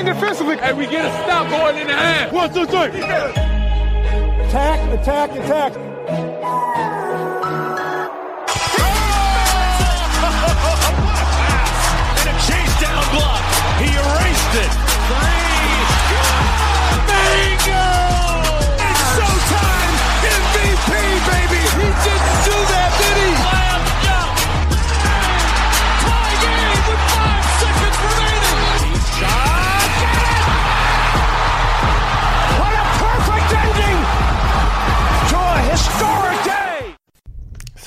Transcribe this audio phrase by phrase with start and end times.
[0.00, 0.58] In defensively.
[0.60, 2.32] And we get a stop going in the half.
[2.32, 3.02] One, two, three.
[4.48, 6.99] Attack, attack, attack.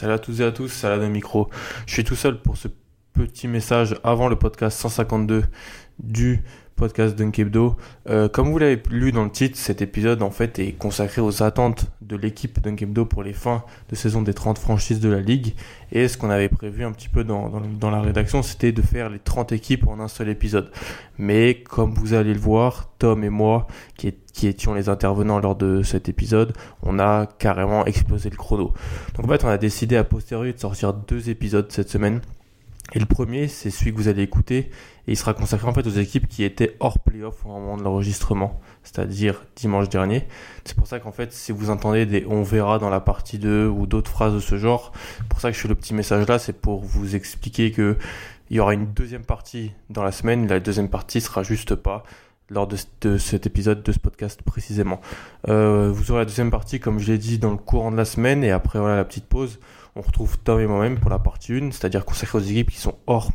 [0.04, 1.50] Salut à tous et à tous, salut de micro.
[1.88, 2.68] Je suis tout seul pour ce
[3.14, 5.46] petit message avant le podcast 152
[5.98, 6.44] du
[6.76, 7.76] podcast Dunk Hebdo.
[8.10, 11.44] Euh, comme vous l'avez lu dans le titre, cet épisode en fait est consacré aux
[11.44, 15.20] attentes de l'équipe Dunk Hebdo pour les fins de saison des 30 franchises de la
[15.20, 15.56] ligue.
[15.92, 17.50] Et ce qu'on avait prévu un petit peu dans,
[17.82, 20.72] la rédaction, c'était de faire les 30 équipes en un seul épisode.
[21.18, 25.56] Mais comme vous allez le voir, Tom et moi, qui, qui étions les intervenants lors
[25.56, 28.74] de cet épisode, on a carrément explosé le chrono.
[29.16, 32.22] Donc en fait, on a décidé à posteriori de sortir deux épisodes cette semaine.
[32.94, 34.58] Et le premier, c'est celui que vous allez écouter,
[35.08, 37.84] et il sera consacré en fait aux équipes qui étaient hors playoff au moment de
[37.84, 40.28] l'enregistrement, c'est-à-dire dimanche dernier.
[40.64, 43.68] C'est pour ça qu'en fait, si vous entendez des on verra dans la partie 2
[43.68, 44.92] ou d'autres phrases de ce genre,
[45.28, 47.98] pour ça que je fais le petit message là, c'est pour vous expliquer que
[48.50, 52.04] il y aura une deuxième partie dans la semaine, la deuxième partie sera juste pas
[52.50, 55.02] lors de, cet épisode de ce podcast précisément.
[55.48, 58.06] Euh, vous aurez la deuxième partie, comme je l'ai dit, dans le courant de la
[58.06, 59.60] semaine, et après voilà la petite pause,
[59.96, 62.98] on retrouve Tom et moi-même pour la partie 1, c'est-à-dire consacrée aux équipes qui sont
[63.08, 63.32] hors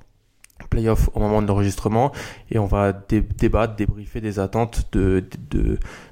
[0.70, 2.12] playoff au moment de l'enregistrement,
[2.50, 5.24] et on va dé- débattre, débriefer des attentes de,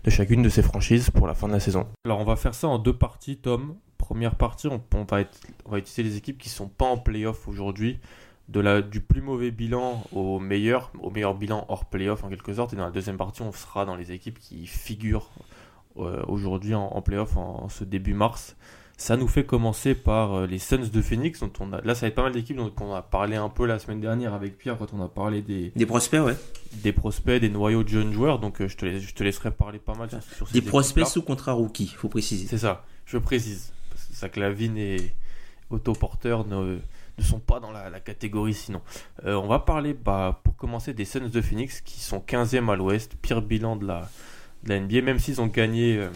[0.09, 1.87] chacune de ces franchises pour la fin de la saison.
[2.05, 3.77] Alors on va faire ça en deux parties, Tom.
[3.99, 4.81] Première partie, on,
[5.11, 7.99] va, utiliser les équipes qui sont pas en playoff aujourd'hui,
[8.49, 12.73] du plus mauvais bilan au meilleur, au meilleur bilan hors playoff en quelque sorte.
[12.73, 15.31] Et dans la deuxième partie, on sera dans les équipes qui figurent
[15.97, 18.56] euh, aujourd'hui en, en playoff en ce début mars.
[18.99, 21.41] Ça nous fait commencer par euh, les Suns de Phoenix.
[21.41, 23.51] Dont on a, là, ça va être pas mal d'équipes dont on a parlé un
[23.51, 26.37] peu la semaine dernière avec Pierre quand on a parlé des, Des prospects, ouais.
[26.73, 28.39] des prospects, des noyaux de jeunes joueurs.
[28.39, 31.06] Donc euh, je, te je te laisserai parler pas mal sur, sur ces Des prospects
[31.06, 32.47] sous contrat rookie, faut préciser.
[32.47, 33.73] C'est ça, je précise.
[33.91, 35.12] Parce que Saclavine et
[35.69, 36.79] autoporteurs ne,
[37.19, 38.81] ne sont pas dans la, la catégorie sinon.
[39.25, 42.77] Euh, on va parler, bah, pour commencer, des Suns de Phoenix qui sont 15e à
[42.77, 44.09] l'ouest, pire bilan de la,
[44.65, 46.09] de la NBA, même s'ils ont gagné euh,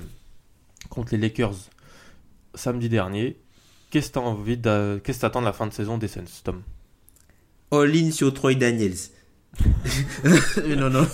[0.89, 1.55] contre les Lakers
[2.55, 3.39] samedi dernier.
[3.91, 6.43] Qu'est-ce que t'as envie de, qu'est-ce que t'attends de la fin de saison des Suns,
[6.45, 6.63] Tom?
[7.73, 8.97] All in sur Troy Daniels.
[10.79, 11.07] non, non.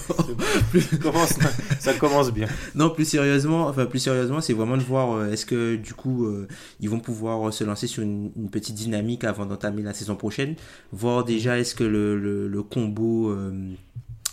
[1.02, 1.38] Commence-
[1.80, 2.48] Ça commence bien.
[2.75, 6.26] Non, plus sérieusement, enfin plus sérieusement, c'est vraiment de voir euh, est-ce que du coup
[6.26, 6.46] euh,
[6.80, 10.16] ils vont pouvoir euh, se lancer sur une, une petite dynamique avant d'entamer la saison
[10.16, 10.54] prochaine.
[10.92, 13.34] Voir déjà est-ce que le, le, le combo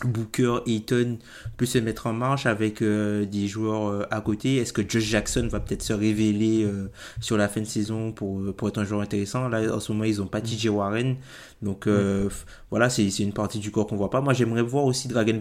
[0.07, 1.17] Booker Eaton
[1.57, 4.57] peut se mettre en marche avec euh, des joueurs euh, à côté.
[4.57, 6.89] Est-ce que Josh Jackson va peut-être se révéler euh,
[7.21, 9.47] sur la fin de saison pour, pour être un joueur intéressant?
[9.49, 11.15] Là, en ce moment, ils ont pas TJ Warren.
[11.61, 11.87] Donc
[12.27, 14.21] f- voilà, c'est une partie du corps qu'on voit pas.
[14.21, 15.39] Moi, j'aimerais voir aussi Dragon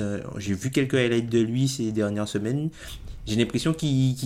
[0.00, 2.70] un- J'ai vu quelques highlights de lui ces dernières semaines.
[3.26, 4.16] J'ai l'impression qu'il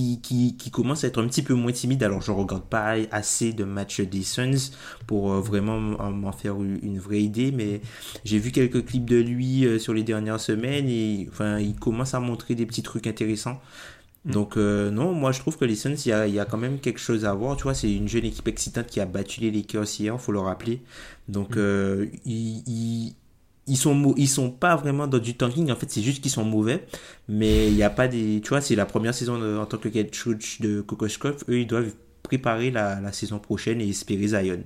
[0.70, 2.02] commence à être un petit peu moins timide.
[2.02, 4.70] Alors, je regarde pas assez de matchs des Suns
[5.06, 7.80] pour euh, vraiment m- m'en faire une vraie idée, mais
[8.24, 12.12] j'ai vu quelques clips de lui euh, sur les dernières semaines et enfin, il commence
[12.14, 13.58] à montrer des petits trucs intéressants.
[14.26, 16.44] Donc euh, non, moi je trouve que les Suns, il y a, il y a
[16.44, 17.56] quand même quelque chose à voir.
[17.56, 20.40] Tu vois, c'est une jeune équipe excitante qui a battu les Lakers hier, faut le
[20.40, 20.82] rappeler.
[21.28, 23.14] Donc euh, ils, ils,
[23.66, 25.70] ils sont ils sont pas vraiment dans du tanking.
[25.70, 26.86] En fait, c'est juste qu'ils sont mauvais.
[27.28, 29.88] Mais il n'y a pas des, tu vois, c'est la première saison en tant que
[29.88, 31.44] head coach de Kokoskov.
[31.48, 31.92] Eux, ils doivent
[32.22, 34.62] préparer la, la saison prochaine et espérer Zion.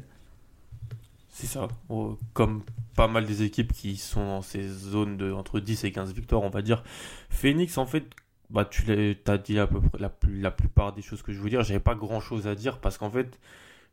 [1.30, 1.68] C'est ça.
[1.88, 2.62] Oh, Comme
[2.96, 6.42] pas mal des équipes qui sont dans ces zones de entre 10 et 15 victoires,
[6.42, 6.84] on va dire.
[7.28, 8.04] Phoenix, en fait,
[8.50, 11.50] bah, tu as dit à peu près la, la plupart des choses que je veux
[11.50, 11.62] dire.
[11.64, 13.38] J'avais pas grand chose à dire parce qu'en fait,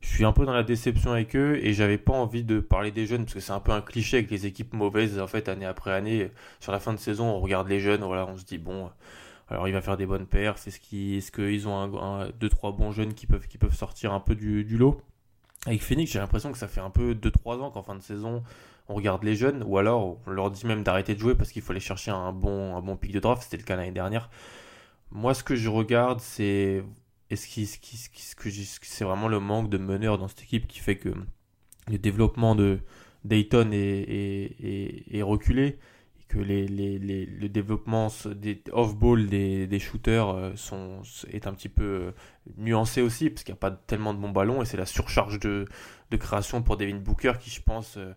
[0.01, 2.92] je suis un peu dans la déception avec eux et j'avais pas envie de parler
[2.92, 5.19] des jeunes parce que c'est un peu un cliché avec les équipes mauvaises.
[5.19, 8.25] En fait, année après année, sur la fin de saison, on regarde les jeunes, voilà,
[8.27, 8.89] on se dit bon.
[9.48, 10.68] Alors il va faire des bonnes perfs.
[10.68, 13.75] Est-ce qu'ils est-ce qu'ils ont un, un, deux trois bons jeunes qui peuvent qui peuvent
[13.75, 15.01] sortir un peu du, du lot?
[15.68, 18.44] Avec Phoenix, j'ai l'impression que ça fait un peu 2-3 ans qu'en fin de saison,
[18.89, 21.62] on regarde les jeunes, ou alors on leur dit même d'arrêter de jouer parce qu'il
[21.62, 23.44] faut aller chercher un bon, un bon pic de draft.
[23.44, 24.30] C'était le cas l'année dernière.
[25.12, 26.83] Moi, ce que je regarde, c'est
[27.36, 28.50] qui, ce que
[28.86, 31.13] c'est vraiment le manque de meneur dans cette équipe qui fait que
[31.89, 32.80] le développement de
[33.24, 35.78] Dayton est, est, est, reculé
[36.19, 40.54] et que le développement des off-ball des, shooters euh,
[41.31, 42.12] est un petit peu euh,
[42.57, 45.39] nuancé aussi parce qu'il n'y a pas tellement de bons ballons et c'est la surcharge
[45.39, 45.68] de,
[46.19, 48.13] création pour Devin Booker qui, je pense, euh,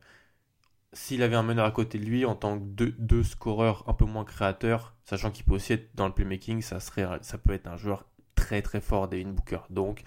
[0.92, 4.04] s'il avait un meneur à côté de lui en tant que deux, scoreurs un peu
[4.04, 7.76] moins créateurs, sachant qu'il peut aussi être dans le playmaking, ça, ça peut être un
[7.76, 9.60] joueur très très fort, Devin Booker.
[9.70, 10.02] Donc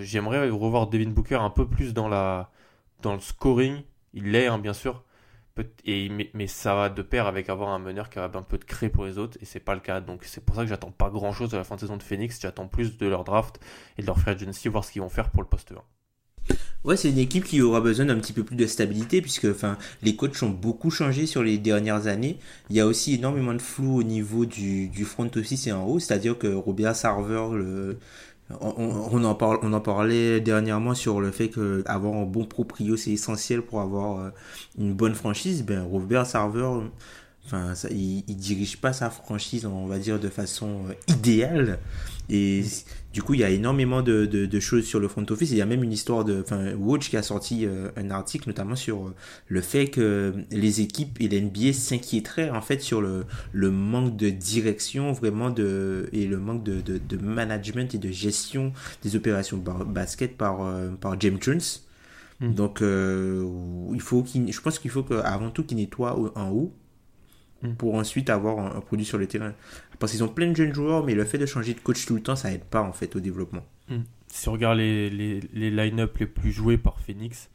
[0.00, 2.50] j'aimerais revoir Devin Booker un peu plus dans la
[3.02, 3.82] dans le scoring,
[4.14, 5.02] il l'est hein, bien sûr,
[5.84, 8.64] et, mais, ça va de pair avec avoir un meneur qui a un peu de
[8.64, 10.00] créer pour les autres, et c'est pas le cas.
[10.00, 12.02] Donc c'est pour ça que j'attends pas grand chose de la fin de saison de
[12.02, 13.60] Phoenix, j'attends plus de leur draft
[13.98, 15.74] et de leur free agency, voir ce qu'ils vont faire pour le poste 1.
[16.84, 19.78] Ouais, c'est une équipe qui aura besoin d'un petit peu plus de stabilité puisque enfin,
[20.02, 22.38] les coachs ont beaucoup changé sur les dernières années.
[22.70, 26.00] Il y a aussi énormément de flou au niveau du, front office et en haut,
[26.00, 27.98] c'est-à-dire que Robert Sarver, le,
[28.60, 33.12] on, en parle, on parlait dernièrement sur le fait que avoir un bon proprio c'est
[33.12, 34.30] essentiel pour avoir euh,
[34.76, 35.64] une bonne franchise.
[35.64, 36.68] Ben Robert Sarver,
[37.46, 41.78] enfin, il, il, dirige pas sa franchise, on va dire de façon euh, idéale.
[42.28, 42.64] Et
[43.12, 45.50] du coup, il y a énormément de, de, choses sur le front office.
[45.50, 48.48] Il y a même une histoire de, enfin, Watch qui a sorti euh, un article
[48.48, 49.14] notamment sur euh,
[49.48, 54.30] le fait que les équipes et l'NBA s'inquiéteraient en fait sur le, le manque de
[54.30, 58.72] direction vraiment de et le manque de, de, de management et de gestion
[59.02, 60.58] des opérations basket par
[61.00, 61.60] par James Jones.
[62.40, 62.54] Hmm.
[62.54, 66.72] Donc, il faut qu'il, je pense qu'il faut qu'avant tout qu'il nettoie en haut
[67.62, 67.74] Mm.
[67.74, 69.54] pour ensuite avoir un, produit sur le terrain.
[70.02, 72.16] Parce qu'ils ont plein de jeunes joueurs, mais le fait de changer de coach tout
[72.16, 73.64] le temps, ça aide pas en fait au développement.
[73.88, 73.98] Mm.
[74.26, 77.50] Si on regarde les, les, les line-up les plus joués par Phoenix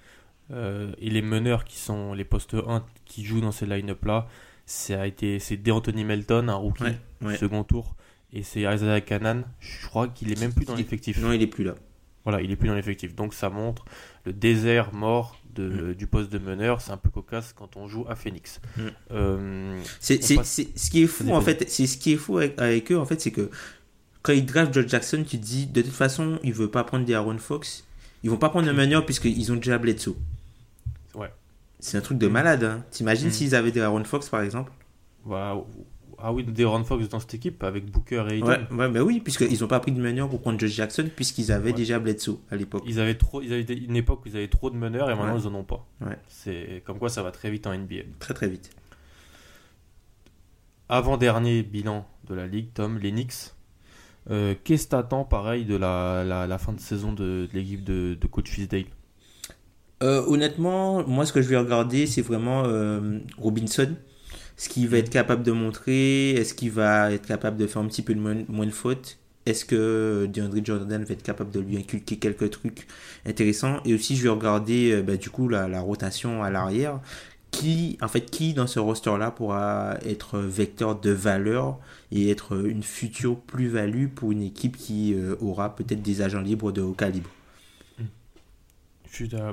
[0.52, 4.30] euh, et les meneurs qui sont les postes 1 qui jouent dans ces line-up là,
[4.66, 6.86] ça a été c'est D'Anthony Melton, un rookie,
[7.38, 7.98] second tour,
[8.32, 9.42] et c'est Isaiah Canaan.
[9.60, 11.22] Je crois qu'il est même plus dans l'effectif.
[11.22, 11.76] Non, il est plus là.
[12.24, 13.14] Voilà, il est plus dans l'effectif.
[13.14, 13.84] Donc ça montre
[14.26, 15.94] le désert mort de, mm.
[15.96, 16.82] du poste de meneur.
[16.82, 18.62] C'est un peu cocasse quand on joue à Phoenix.
[18.78, 18.82] Mm.
[19.12, 21.70] Euh, c'est ce qui est fou en fait.
[21.70, 23.50] C'est ce qui est fou avec, eux en fait, c'est que
[24.24, 27.06] quand ils draftent George Jackson, tu te dis de toute façon, ils veulent pas prendre
[27.06, 27.86] des Aaron Fox.
[28.24, 30.16] Ils vont pas prendre un meneur puisqu'ils ont déjà Bledsoe.
[31.16, 31.32] Ouais.
[31.80, 32.64] C'est un truc de malade.
[32.64, 32.84] Hein.
[32.92, 33.32] T'imagines mm.
[33.32, 34.72] s'ils avaient des Aaron Fox par exemple?
[35.26, 35.66] Waouh
[36.20, 38.68] ah oui, Deron Fox dans cette équipe avec Booker et Ayton.
[38.72, 41.74] Ouais, bah oui, puisqu'ils n'ont pas pris de meneur pour prendre Josh Jackson, puisqu'ils avaient
[41.74, 42.84] déjà Bledsoe à l'époque.
[42.88, 45.38] Ils avaient trop, ils avaient une époque où ils avaient trop de meneurs et maintenant
[45.38, 45.86] ils en ont pas.
[46.02, 46.18] Ouais.
[46.28, 48.04] C'est comme quoi ça va très vite en NBA.
[48.20, 48.72] Très très vite.
[50.90, 53.54] Avant-dernier bilan de la ligue, Tom, les Knicks.
[54.30, 58.28] Euh, Qu'est-ce que t'attends pareil de la, la, fin de saison de, l'équipe de, de,
[58.28, 58.86] coach Fisdale?
[60.02, 63.96] Euh, Honnêtement, moi ce que je vais regarder, c'est vraiment euh, Robinson
[64.58, 66.32] ce qu'il va être capable de montrer?
[66.32, 69.20] Est-ce qu'il va être capable de faire un petit peu moins, moins de fautes?
[69.46, 72.88] Est-ce que DeAndre Jordan va être capable de lui inculquer quelques trucs
[73.26, 73.78] intéressants?
[73.86, 77.00] Et aussi, je vais regarder euh, bah, du coup la, la rotation à l'arrière.
[77.50, 81.80] Qui, en fait, qui dans ce roster-là pourra être vecteur de valeur
[82.12, 86.74] et être une future plus-value pour une équipe qui euh, aura peut-être des agents libres
[86.74, 87.30] de haut calibre?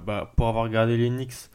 [0.05, 1.49] Bah, Pour avoir regardé les Knicks,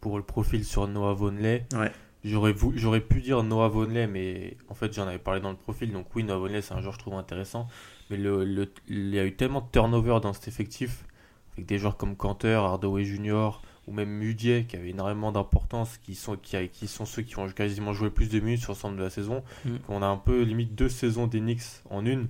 [0.00, 1.90] pour le profil sur Noah Vonley, ouais
[2.24, 5.92] J'aurais, j'aurais pu dire Noah Vonley, mais en fait j'en avais parlé dans le profil.
[5.92, 7.66] Donc oui, Noah Vonley, c'est un joueur que je trouve intéressant.
[8.10, 11.06] Mais le, le, il y a eu tellement de turnover dans cet effectif,
[11.54, 16.14] avec des joueurs comme Cantor, Hardaway Junior, ou même Mudier, qui avait énormément d'importance, qui
[16.14, 19.02] sont, qui, qui sont ceux qui ont quasiment joué plus de minutes sur l'ensemble de
[19.02, 19.42] la saison.
[19.64, 19.76] Mm.
[19.88, 22.28] On a un peu limite deux saisons d'Enix en une.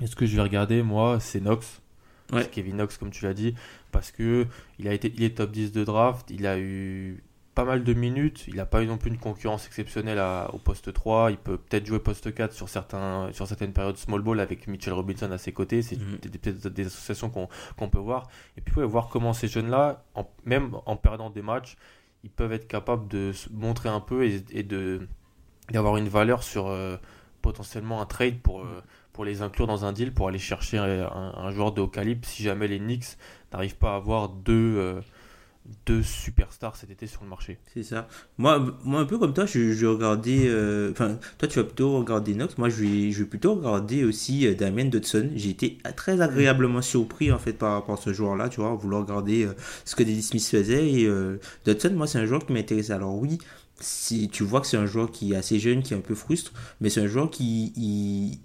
[0.00, 1.80] Et ce que je vais regarder, moi, c'est Knox.
[2.52, 3.54] Kevin Knox, comme tu l'as dit,
[3.92, 4.46] parce que
[4.78, 7.22] il a été, il est top 10 de draft, il a eu
[7.56, 8.44] pas mal de minutes.
[8.48, 10.22] Il n'a pas eu non plus une concurrence exceptionnelle
[10.52, 11.30] au poste 3.
[11.30, 14.92] Il peut peut-être jouer poste 4 sur, certains, sur certaines périodes small ball avec Mitchell
[14.92, 15.80] Robinson à ses côtés.
[15.80, 18.28] C'est peut-être des, associations qu'on peut voir.
[18.58, 20.04] Et puis voir comment ces jeunes-là,
[20.44, 21.78] même en perdant des matchs,
[22.24, 25.08] ils peuvent être capables de se montrer un peu et, de
[25.70, 26.96] d'avoir une valeur sur euh,
[27.40, 28.82] potentiellement un trade pour, euh,
[29.12, 32.44] pour les inclure dans un deal pour aller chercher un, joueur de haut calibre si
[32.44, 33.16] jamais les Knicks
[33.52, 35.00] n'arrivent pas à avoir deux euh,
[35.86, 37.58] deux superstars cet été sur le marché.
[37.74, 38.08] C'est ça.
[38.38, 40.46] Moi, moi, un peu comme toi, je, je regardais.
[40.46, 42.58] Euh, enfin, toi, tu vas plutôt regarder Knox.
[42.58, 45.30] Moi, je vais, je vais plutôt regarder aussi euh, Damien Dodson.
[45.34, 49.44] J'ai été très agréablement surpris, en fait, par à ce joueur-là, tu vois, vouloir regarder
[49.44, 49.54] euh,
[49.84, 50.90] ce que Dennis Smith faisait.
[50.90, 51.08] Et
[51.64, 52.90] Dodson, moi, c'est un joueur qui m'intéresse.
[52.90, 53.38] Alors, oui,
[53.80, 56.14] si tu vois que c'est un joueur qui est assez jeune, qui est un peu
[56.14, 58.40] frustre, mais c'est un joueur qui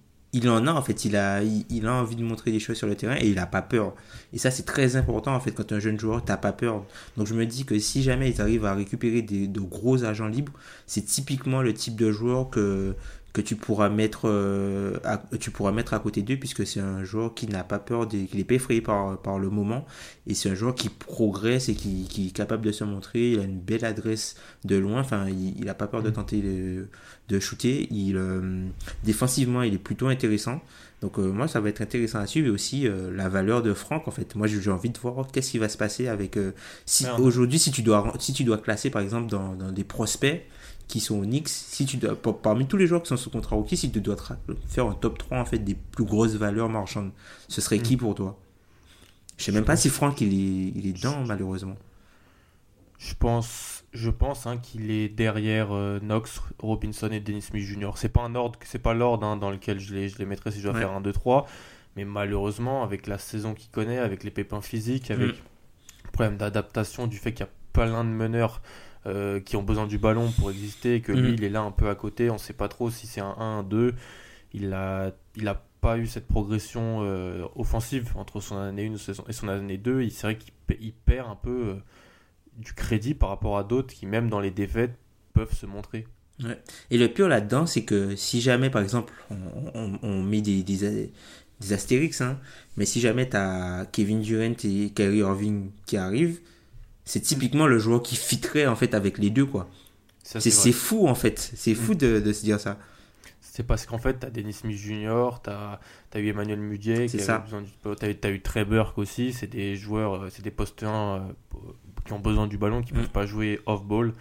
[0.50, 2.96] en a en fait, il a, il, a envie de montrer des choses sur le
[2.96, 3.94] terrain et il a pas peur.
[4.34, 6.86] Et ça c'est très important en fait quand un jeune joueur, t'as pas peur.
[7.18, 10.54] Donc je me dis que si jamais ils arrivent à récupérer de gros agents libres,
[10.88, 12.96] c'est typiquement le type de joueur que
[13.34, 17.04] que tu pourras mettre euh, à, tu pourras mettre à côté d'eux puisque c'est un
[17.04, 19.86] joueur qui n'a pas peur de, qui n'est pas effrayé par, par le moment.
[20.28, 23.32] Et c'est un joueur qui progresse et qui, qui, est capable de se montrer.
[23.32, 24.36] Il a une belle adresse
[24.66, 25.00] de loin.
[25.00, 26.14] Enfin il n'a pas peur de mm.
[26.14, 26.88] tenter de,
[27.30, 27.88] de shooter.
[27.92, 28.66] Il euh,
[29.04, 30.62] défensivement il est plutôt intéressant.
[31.02, 32.48] Donc euh, moi ça va être intéressant à suivre.
[32.48, 34.36] Et aussi la valeur de Franck en fait.
[34.36, 36.38] Moi j'ai envie de voir qu'est-ce qui va se passer avec
[36.86, 40.44] si aujourd'hui si tu dois si tu dois classer par exemple dans, dans des prospects
[40.92, 43.56] qui sont au Knicks, si tu dois, parmi tous les joueurs qui sont sous contrat
[43.56, 44.18] rookie, si tu dois
[44.68, 47.12] faire un top 3 en fait des plus grosses valeurs marchandes,
[47.48, 48.00] ce serait qui mm.
[48.00, 48.38] pour toi?
[49.38, 51.78] Je sais même pas si Franck il est, il est dedans malheureusement.
[53.00, 57.92] Je pense, je pense hein, qu'il est derrière euh, Knox, Robinson et Dennis Smith Jr.
[57.96, 60.52] C'est pas un ordre, c'est pas l'ordre hein, dans lequel je les, je les mettrais
[60.52, 61.48] si je dois faire un 2 3
[61.96, 65.40] mais malheureusement avec la saison qu'il connaît, avec les pépins physiques, avec mm.
[66.06, 68.62] le problème d'adaptation du fait qu'il y a plein de meneurs
[69.08, 71.36] euh, qui ont besoin du ballon pour exister, que lui, mm.
[71.36, 73.60] il est là un peu à côté, on sait pas trop si c'est un 1,
[73.60, 73.96] un 2.
[74.54, 79.34] Il a, il a pas eu cette progression euh, offensive entre son année 1 et
[79.34, 80.08] son année 2.
[80.10, 81.76] C'est vrai qu'il perd un peu euh,
[82.58, 84.96] du crédit par rapport à d'autres qui, même dans les défaites,
[85.34, 86.06] peuvent se montrer.
[86.90, 91.12] Et le pire là-dedans, c'est que si jamais, par exemple, on, on, met des, des,
[91.60, 92.40] des astérix, hein,
[92.78, 96.40] mais si jamais tu as Kevin Durant et Kyrie Irving qui arrivent,
[97.12, 99.70] c'est typiquement le joueur qui fitterait en fait avec les deux quoi.
[100.24, 101.96] C'est fou en fait, c'est fou mm.
[101.96, 102.78] de, de, se dire ça.
[103.42, 105.80] C'est parce qu'en fait, tu as Dennis Smith Jr., tu as,
[106.16, 107.44] eu Emmanuel Mudiay, tu as,
[108.02, 111.20] as, eu Trey Burke aussi, c'est des joueurs, euh, c'est des postes 1 euh,
[112.06, 113.02] qui ont besoin du ballon, qui ne mm.
[113.02, 114.14] peuvent pas jouer off-ball.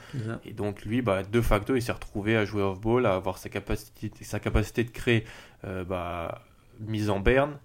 [0.44, 3.50] Et donc lui, bah, de facto, il s'est retrouvé à jouer off-ball, à avoir sa
[3.50, 5.24] capacité, sa capacité de créer
[5.64, 6.42] euh, bah,
[6.80, 7.56] mise en berne.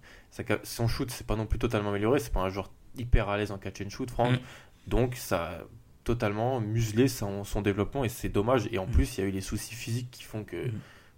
[0.62, 3.52] son shoot, c'est pas non plus totalement amélioré, c'est pas un joueur hyper à l'aise
[3.52, 4.34] en catch and shoot, Franck.
[4.34, 4.40] Mm.
[4.88, 5.58] Donc ça a
[6.04, 8.70] totalement muselé son, développement et c'est dommage.
[8.72, 8.92] Et en mm.
[8.92, 10.72] plus, il y a eu les soucis physiques qui font que mm.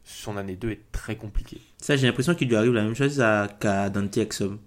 [0.03, 1.61] son année 2 est très compliquée.
[1.77, 3.17] Ça, j'ai l'impression qu'il lui arrive la même chose
[3.59, 4.57] qu'à Dante Exum.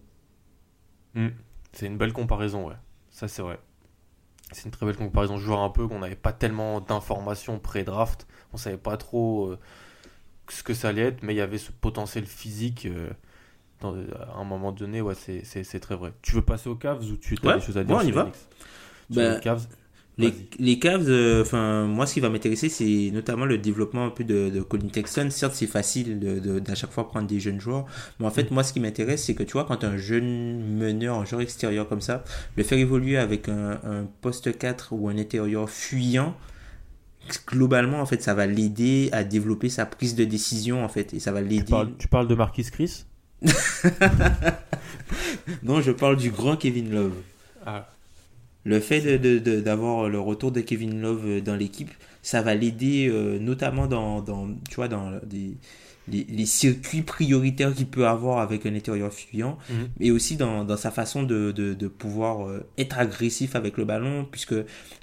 [1.15, 1.29] Mm.
[1.73, 2.77] C'est une belle comparaison, ouais.
[3.11, 3.59] Ça, c'est vrai.
[4.53, 5.39] C'est une très belle comparaison.
[5.39, 8.27] Joueur un peu qu'on n'avait pas tellement d'informations pré-draft.
[8.53, 9.59] On savait pas trop euh,
[10.49, 12.87] ce que ça allait être, mais il y avait ce potentiel physique.
[12.87, 13.11] Euh,
[13.83, 16.13] à un moment donné, ouais, c'est très vrai.
[16.21, 18.31] Tu veux passer aux Cavs ou tu as des choses à dire on y va.
[19.11, 19.67] Ben, les Cavs
[20.21, 24.11] les, les Cavs, euh, enfin moi ce qui va m'intéresser c'est notamment le développement un
[24.11, 25.29] peu de, de Colin Texton.
[25.31, 27.87] Certes c'est facile de, d'à chaque fois prendre des jeunes joueurs,
[28.19, 28.55] mais en fait mm.
[28.55, 31.89] moi ce qui m'intéresse c'est que tu vois quand un jeune meneur, un joueur extérieur
[31.89, 32.25] comme ça,
[32.57, 36.37] le faire évoluer avec un, un poste 4 ou un intérieur fuyant,
[37.47, 41.21] globalement en fait ça va l'aider à développer sa prise de décision en fait et
[41.21, 41.65] ça va l'aider.
[41.65, 43.05] Tu parles, tu parles de Marquis Chris?
[45.63, 47.15] Non, je parle du grand Kevin Love.
[47.67, 47.89] Ah.
[48.65, 51.91] Le fait d'avoir de, le retour de Kevin Love dans l'équipe,
[52.23, 55.57] ça va l'aider euh, notamment dans, dans, tu vois, dans des,
[56.09, 59.89] les, circuits prioritaires qu'il peut avoir avec un intérieur fuyant, mhm.
[59.99, 64.27] mais aussi dans, dans, sa façon de, de, pouvoir euh, être agressif avec le ballon,
[64.31, 64.55] puisque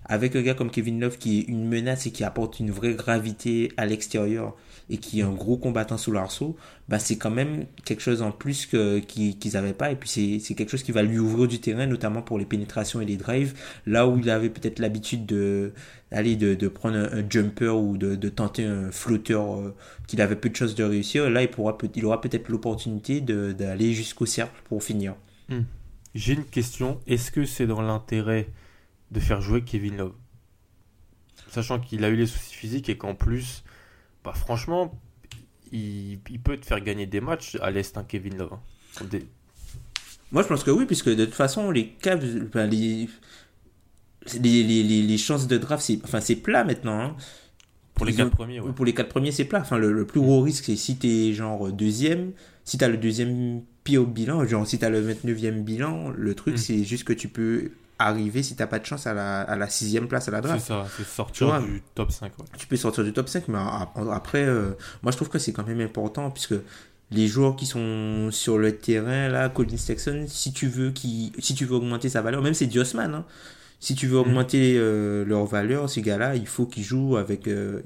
[0.05, 2.93] avec un gars comme Kevin Love qui est une menace et qui apporte une vraie
[2.93, 4.55] gravité à l'extérieur,
[4.89, 6.55] et qui est un gros combattant sous l'arceau,
[6.87, 9.91] bah c'est quand même quelque chose en plus que, qu'ils n'avaient pas.
[9.91, 13.01] Et puis c'est, quelque chose qui va lui ouvrir du terrain, notamment pour les pénétrations
[13.01, 13.53] et les drives.
[13.85, 15.73] Là où il avait peut-être l'habitude de,
[16.11, 19.75] d'aller de, de prendre un, jumper ou de, de tenter un flotteur euh,
[20.07, 23.93] qu'il avait peu de chances de réussir, là il, pourra, il aura peut-être l'opportunité d'aller
[23.93, 25.15] jusqu'au cercle pour finir.
[25.49, 25.63] Hmm.
[26.15, 26.99] J'ai une question.
[27.07, 28.47] Est-ce que c'est dans l'intérêt
[29.11, 30.13] de faire jouer Kevin Love?
[31.49, 33.63] Sachant qu'il a eu les soucis physiques et qu'en plus,
[34.27, 34.93] bah, franchement,
[35.71, 38.57] il, peut te faire gagner des matchs à l'Est, hein, Kevin Love.
[39.01, 39.19] Hein.
[40.33, 42.25] Moi, je pense que oui, puisque de toute façon, les Cavs,
[42.69, 43.07] les,
[44.41, 46.99] les, chances de draft, c'est enfin, plat maintenant.
[46.99, 47.15] Hein.
[47.93, 49.61] Pour les quatre premiers, Pour les quatre premiers, c'est plat.
[49.61, 52.33] Enfin, le, plus gros risque, c'est si t'es genre deuxième,
[52.65, 53.61] si t'as le deuxième
[53.95, 56.57] au bilan, genre si t'as le 29e bilan, le truc, mm.
[56.57, 59.69] c'est juste que tu peux arriver si t'as pas de chance à la, à la
[59.69, 60.59] sixième place à la draft.
[60.59, 62.31] C'est ça, c'est sortir du top 5.
[62.57, 63.59] Tu peux sortir du top 5, mais
[64.11, 64.71] après, euh,
[65.03, 66.55] moi je trouve que c'est quand même important puisque
[67.11, 71.55] les joueurs qui sont sur le terrain, là, Colin Sexton, si tu veux, qui, si
[71.55, 73.25] tu veux augmenter sa valeur, même c'est Diosman, hein,
[73.79, 74.21] si tu veux mm.
[74.21, 77.81] augmenter euh, leur valeur, ces gars-là, il faut qu'ils jouent avec euh,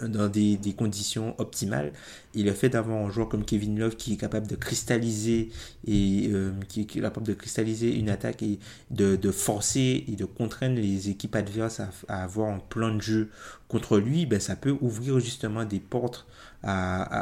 [0.00, 1.92] dans des, conditions optimales.
[2.34, 5.50] Et le fait d'avoir un joueur comme Kevin Love qui est capable de cristalliser
[5.86, 8.58] et euh, qui, est capable de cristalliser une attaque et
[8.90, 13.30] de, forcer et de contraindre les équipes adverses à, avoir un plan de jeu
[13.68, 16.26] contre lui, ben, ça peut ouvrir justement des portes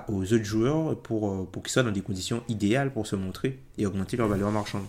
[0.09, 3.59] aux autres joueurs pour, euh, pour qu'ils soient dans des conditions idéales pour se montrer
[3.77, 4.85] et augmenter leur valeur marchande.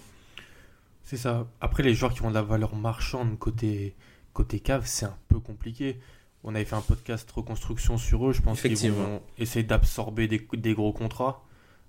[1.03, 1.47] C'est ça.
[1.59, 3.95] Après, les joueurs qui ont de la valeur marchande côté,
[4.33, 5.99] côté cave, c'est un peu compliqué.
[6.43, 8.33] On avait fait un podcast reconstruction sur eux.
[8.33, 11.45] Je pense qu'ils vont essayer d'absorber des, des, gros contrats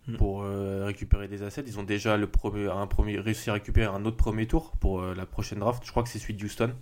[0.06, 0.16] mm.
[0.16, 1.64] pour euh, récupérer des assets.
[1.66, 5.00] Ils ont déjà le premier, un premier, réussi à récupérer un autre premier tour pour
[5.00, 5.82] euh, la prochaine draft.
[5.84, 6.72] Je crois que c'est celui de Houston.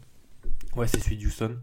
[0.77, 1.59] Ouais, c'est celui de Houston.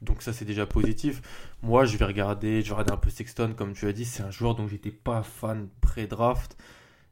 [0.00, 1.22] Donc ça, c'est déjà positif.
[1.62, 4.04] Moi, je vais regarder, je vais regarder un peu Sexton, comme tu as dit.
[4.04, 6.56] C'est un joueur dont j'étais pas fan pré-draft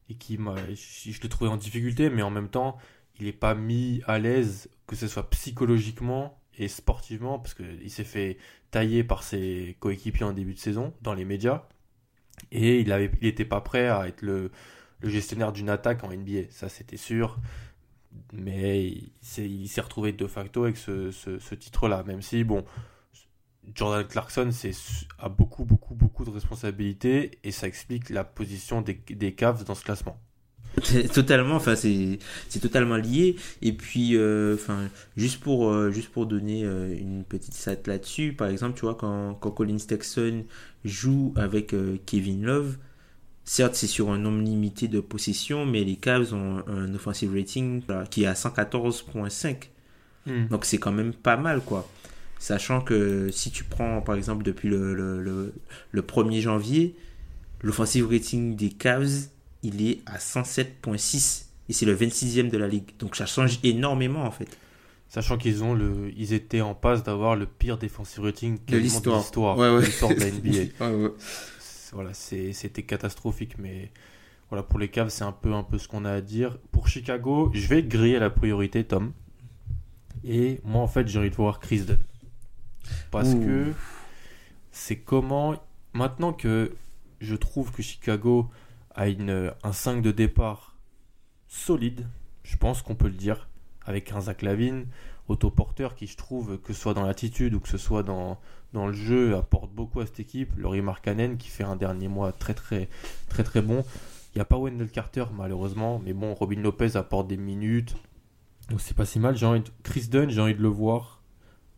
[0.09, 2.77] et qui m'a, je, je l'ai trouvé en difficulté, mais en même temps,
[3.17, 8.03] il n'est pas mis à l'aise, que ce soit psychologiquement et sportivement, parce qu'il s'est
[8.03, 8.37] fait
[8.71, 11.67] tailler par ses coéquipiers en début de saison dans les médias,
[12.51, 14.51] et il n'était était pas prêt à être le,
[15.03, 17.39] gestionnaire d'une attaque en NBA, ça c'était sûr,
[18.33, 18.93] mais
[19.37, 22.65] il s'est retrouvé de facto avec ce, titre-là, même si, bon,
[23.73, 24.49] Jordan Clarkson
[25.19, 29.83] a beaucoup, beaucoup, beaucoup de responsabilités, et ça explique la position des Cavs dans ce
[29.83, 30.19] classement.
[31.13, 33.35] Totalement enfin c'est c'est totalement lié.
[33.61, 38.33] Et puis euh, enfin juste pour euh, juste pour donner euh, une petite stat là-dessus
[38.33, 40.45] par exemple tu vois quand quand Colin Sexton
[40.85, 41.75] joue avec
[42.05, 42.77] Kevin Love
[43.43, 47.81] certes c'est sur un nombre limité de possessions mais les Cavs ont un offensive rating
[47.87, 49.55] là, qui est à 114.5
[50.25, 50.47] mm.
[50.47, 51.87] donc c'est quand même pas mal quoi.
[52.39, 55.53] Sachant que si tu prends par exemple depuis le le, le,
[55.91, 56.95] le 1er janvier
[57.61, 59.27] l'offensive rating des Cavs
[59.63, 62.91] il est à 107.6 et c'est le 26e de la ligue.
[62.99, 64.57] Donc ça change énormément en fait.
[65.09, 69.57] Sachant qu'ils ont le, ils étaient en passe d'avoir le pire defensive rating de l'histoire,
[69.57, 69.81] ouais, ouais.
[69.81, 70.85] de la NBA.
[71.05, 71.11] ouais,
[71.91, 73.91] voilà, c'était catastrophique, mais
[74.49, 76.57] voilà pour les Cavs c'est un peu un peu ce qu'on a à dire.
[76.71, 79.11] Pour Chicago, je vais griller la priorité, Tom.
[80.23, 81.97] Et moi en fait j'ai envie de voir Chris Dunn
[83.11, 83.39] parce Ouh.
[83.39, 83.73] que
[84.71, 85.55] c'est comment
[85.93, 86.73] maintenant que
[87.19, 88.49] je trouve que Chicago
[88.95, 90.75] à une, un 5 de départ
[91.47, 92.07] solide,
[92.43, 93.49] je pense qu'on peut le dire,
[93.85, 94.87] avec un Zach Lavine,
[95.27, 98.39] autoporteur qui, je trouve, que ce soit dans l'attitude ou que ce soit dans,
[98.73, 100.51] dans le jeu, apporte beaucoup à cette équipe.
[100.57, 102.89] Laurie Markkanen qui fait un dernier mois très très
[103.29, 103.83] très très bon.
[104.33, 107.95] Il n'y a pas Wendell Carter malheureusement, mais bon, Robin Lopez apporte des minutes.
[108.69, 109.35] Donc c'est pas si mal.
[109.35, 109.69] J'ai envie de...
[109.83, 111.21] Chris Dunn, j'ai envie de le voir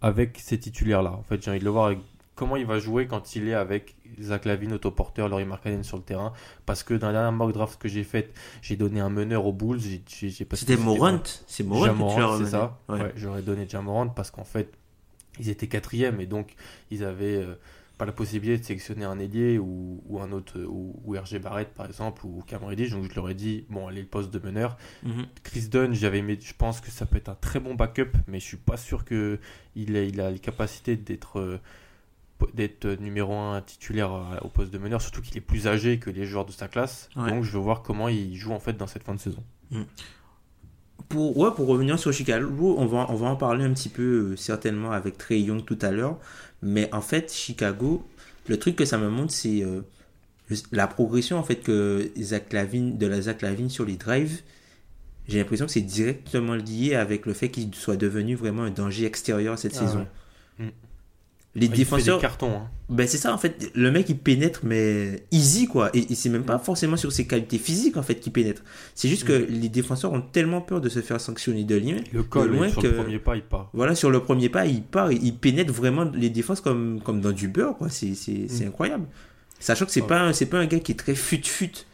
[0.02, 1.14] avec ces titulaires-là.
[1.14, 2.00] En fait, j'ai envie de le voir avec
[2.36, 6.04] comment il va jouer quand il est avec Zach Lavine, autoporteur, Laurie Markkanen sur le
[6.04, 6.34] terrain.
[6.66, 9.54] Parce que dans la dernière mock draft que j'ai faite, j'ai donné un meneur aux
[9.54, 9.82] Bulls.
[10.08, 14.72] C'était Morant C'est Morant c'est ça Ouais, ouais j'aurais donné Jamorant parce qu'en fait,
[15.40, 16.56] ils étaient quatrième et donc
[16.92, 17.56] ils avaient euh,
[17.98, 21.70] pas la possibilité de sélectionner un ailier ou, ou un autre, ou, ou, RG Barrett
[21.74, 22.92] par exemple, ou Cam Reddish.
[22.92, 24.78] Donc je leur ai dit, bon, allez, le poste de meneur.
[25.04, 25.26] Mm -hmm.
[25.44, 28.40] Chris Dunn, j'avais aimé, je pense que ça peut être un très bon backup, mais
[28.40, 29.40] je suis pas sûr qu'il
[29.76, 31.40] il a les capacités d'être.
[31.40, 31.60] Euh,
[32.54, 36.26] d'être numéro 1 titulaire au poste de meneur, surtout qu'il est plus âgé que les
[36.26, 37.10] joueurs de sa classe.
[37.16, 37.30] Ouais.
[37.30, 39.44] Donc je veux voir comment il joue en fait dans cette fin de saison.
[39.72, 39.84] Mmh.
[41.10, 44.32] Pour, ouais, pour revenir sur Chicago, on va, on va en parler un petit peu
[44.32, 46.18] euh, certainement avec Trey Young tout à l'heure.
[46.62, 48.06] Mais en fait, Chicago,
[48.48, 49.82] le truc que ça me montre, c'est euh,
[50.72, 54.42] la progression en fait que Zach Lavine, de la Zach Lavine sur les drives.
[55.28, 59.06] J'ai l'impression que c'est directement lié avec le fait qu'il soit devenu vraiment un danger
[59.06, 60.08] extérieur cette ah, saison.
[60.60, 60.66] Ouais.
[60.66, 60.72] Mmh
[61.56, 62.20] les ah, défenseurs.
[62.20, 62.70] cartons, hein.
[62.90, 63.72] Ben c'est ça en fait.
[63.76, 65.90] Le mec il pénètre mais easy quoi.
[65.94, 68.64] Et, et c'est même pas forcément sur ses qualités physiques en fait qu'il pénètre.
[68.96, 69.28] C'est juste mm.
[69.28, 71.98] que les défenseurs ont tellement peur de se faire sanctionner de loin.
[72.12, 73.70] Le col, de loin sur que, le premier pas il part.
[73.74, 75.12] Voilà sur le premier pas il part.
[75.12, 77.90] Il, il pénètre vraiment les défenses comme comme dans du beurre quoi.
[77.90, 78.68] C'est c'est mm.
[78.68, 79.06] incroyable.
[79.60, 81.86] Sachant que c'est pas c'est pas un gars qui est très fut fut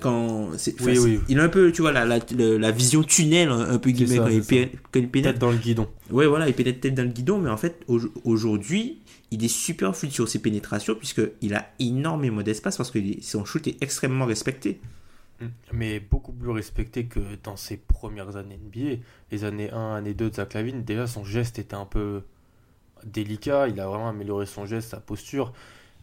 [0.00, 1.20] quand oui, oui.
[1.28, 4.28] il a un peu tu vois la, la, la vision tunnel un peu guillemets quand,
[4.28, 5.88] il pénètre, quand il pénètre tête dans le guidon.
[6.10, 7.84] Ouais voilà il pénètre tête dans le guidon mais en fait
[8.24, 12.98] aujourd'hui il est super fluide sur ses pénétrations puisque il a énormément d'espace parce que
[13.22, 14.80] son shoot est extrêmement respecté.
[15.72, 20.30] Mais beaucoup plus respecté que dans ses premières années NBA les années 1 années 2
[20.30, 22.22] de Zach Lavine déjà son geste était un peu
[23.04, 23.68] délicat.
[23.68, 25.52] Il a vraiment amélioré son geste sa posture.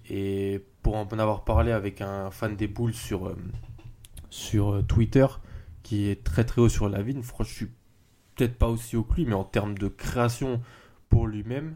[0.10, 3.38] Et pour en avoir parlé avec un fan des Bulls sur, euh,
[4.30, 5.26] sur euh, Twitter,
[5.84, 7.72] qui est très très haut sur la vigne, franchement, je suis
[8.36, 10.62] peut-être pas aussi haut que lui, mais en termes de création
[11.10, 11.76] pour lui-même,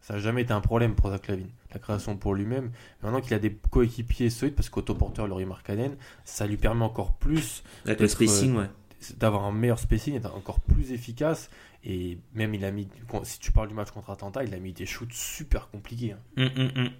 [0.00, 1.50] ça n'a jamais été un problème pour Zach Lavine.
[1.72, 2.72] La création pour lui-même.
[3.02, 7.62] Maintenant qu'il a des coéquipiers solides, parce qu'autoporteur Laurie Markkanen, ça lui permet encore plus.
[8.02, 8.70] Le spacing, ouais.
[9.16, 11.50] d'avoir un meilleur spacing, d'être encore plus efficace.
[11.84, 12.88] Et même, il a mis,
[13.22, 16.12] si tu parles du match contre Atlanta, il a mis des shoots super compliqués.
[16.12, 16.18] hein.
[16.36, 16.90] Hum, hum, hum.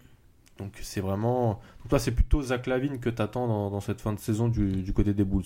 [0.59, 1.61] Donc, c'est vraiment.
[1.81, 4.83] Donc, toi, c'est plutôt Zach Lavine que t'attends dans, dans cette fin de saison du,
[4.83, 5.45] du côté des Bulls.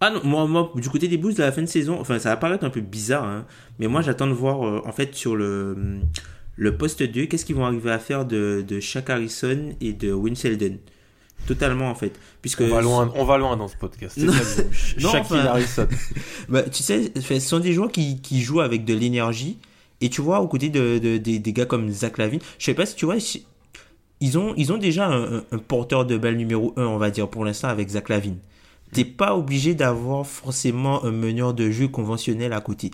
[0.00, 2.30] Ah non, moi, moi, du côté des Bulls, de la fin de saison, enfin, ça
[2.30, 3.46] va paraître un peu bizarre, hein,
[3.78, 6.00] mais moi, j'attends de voir, euh, en fait, sur le,
[6.56, 10.12] le poste 2, qu'est-ce qu'ils vont arriver à faire de, de Shaq Harrison et de
[10.12, 10.78] Win Selden.
[11.46, 12.18] Totalement, en fait.
[12.42, 14.16] Puisque, On va loin, on va loin dans ce podcast.
[14.18, 14.32] Non.
[15.20, 15.86] enfin- Harrison.
[16.48, 19.58] Bah, tu sais, ce sont des joueurs qui, qui jouent avec de l'énergie.
[20.00, 22.74] Et tu vois, aux côtés de, de- des, des gars comme Zach Lavine, je sais
[22.74, 23.46] pas si tu vois, si-
[24.20, 27.44] ils ont, ils ont déjà un, porteur de balle numéro 1, on va dire, pour
[27.44, 28.38] l'instant, avec Zach Lavine.
[28.92, 32.92] T'es pas obligé d'avoir forcément un meneur de jeu conventionnel à côté.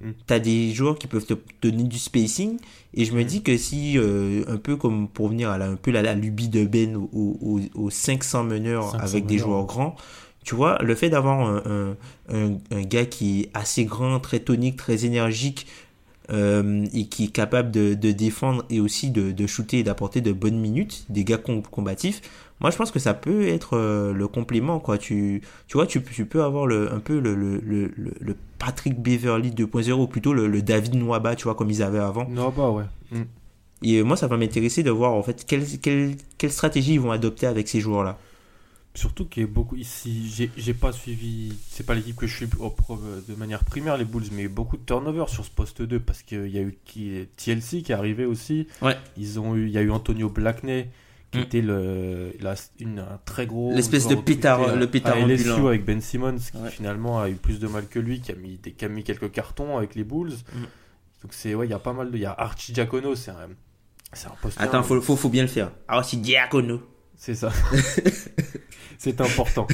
[0.00, 0.10] Mm.
[0.26, 2.58] T'as des joueurs qui peuvent te donner du spacing.
[2.94, 5.76] Et je me dis que si, euh, un peu comme pour venir à la, un
[5.76, 9.64] peu la, la lubie de Ben aux au, au 500 meneurs 500 avec des joueurs
[9.64, 9.96] grands,
[10.44, 11.96] tu vois, le fait d'avoir un, un,
[12.34, 15.66] un, un gars qui est assez grand, très tonique, très énergique,
[16.30, 20.20] euh, et qui est capable de, de défendre et aussi de, de shooter et d'apporter
[20.20, 22.20] de bonnes minutes, des gars com- combatifs,
[22.60, 24.98] moi je pense que ça peut être euh, le complément, quoi.
[24.98, 28.36] Tu, tu vois, tu, tu peux avoir le, un peu le, le, le, le- le
[28.58, 32.28] Patrick Beverly 2.0, ou plutôt le, le David Nwaba, tu vois, comme ils avaient avant.
[32.28, 32.84] Non, bah ouais.
[33.10, 33.22] Mm.
[33.84, 37.00] Et euh, moi, ça va m'intéresser de voir en fait quelle, quelle, quelle stratégie ils
[37.00, 38.16] vont adopter avec ces joueurs-là.
[38.94, 42.48] Surtout qu'il y a beaucoup ici, j'ai pas suivi, c'est pas l'équipe que je suis
[42.58, 45.24] au pro- de manière primaire les Bulls, mais il y a eu beaucoup de turnover
[45.28, 48.66] sur ce poste 2 parce qu'il y a eu qui, TLC qui est arrivé aussi.
[48.82, 48.96] Ouais.
[49.16, 50.90] Ils ont eu, il y a eu Antonio Blackney
[51.30, 51.40] qui Mm.
[51.40, 53.72] était le, la- une, un très gros.
[53.74, 54.16] L'espèce de à-
[54.76, 56.68] le pétard à LSU avec Ben Simmons qui Ouais.
[56.70, 59.04] finalement a eu plus de mal que lui, qui a mis, des, qui a mis
[59.04, 60.34] quelques cartons avec les Bulls.
[60.54, 60.58] Mm.
[61.22, 62.16] Donc c'est, ouais, il y a pas mal de.
[62.18, 63.48] Il y a Archie Giacono, c'est un,
[64.12, 64.60] c'est un poste.
[64.60, 65.70] Attends, faut, faut, faut bien le faire.
[65.88, 66.82] Alors, c'est Diacono.
[67.22, 67.52] C'est ça.
[68.98, 69.68] c'est important.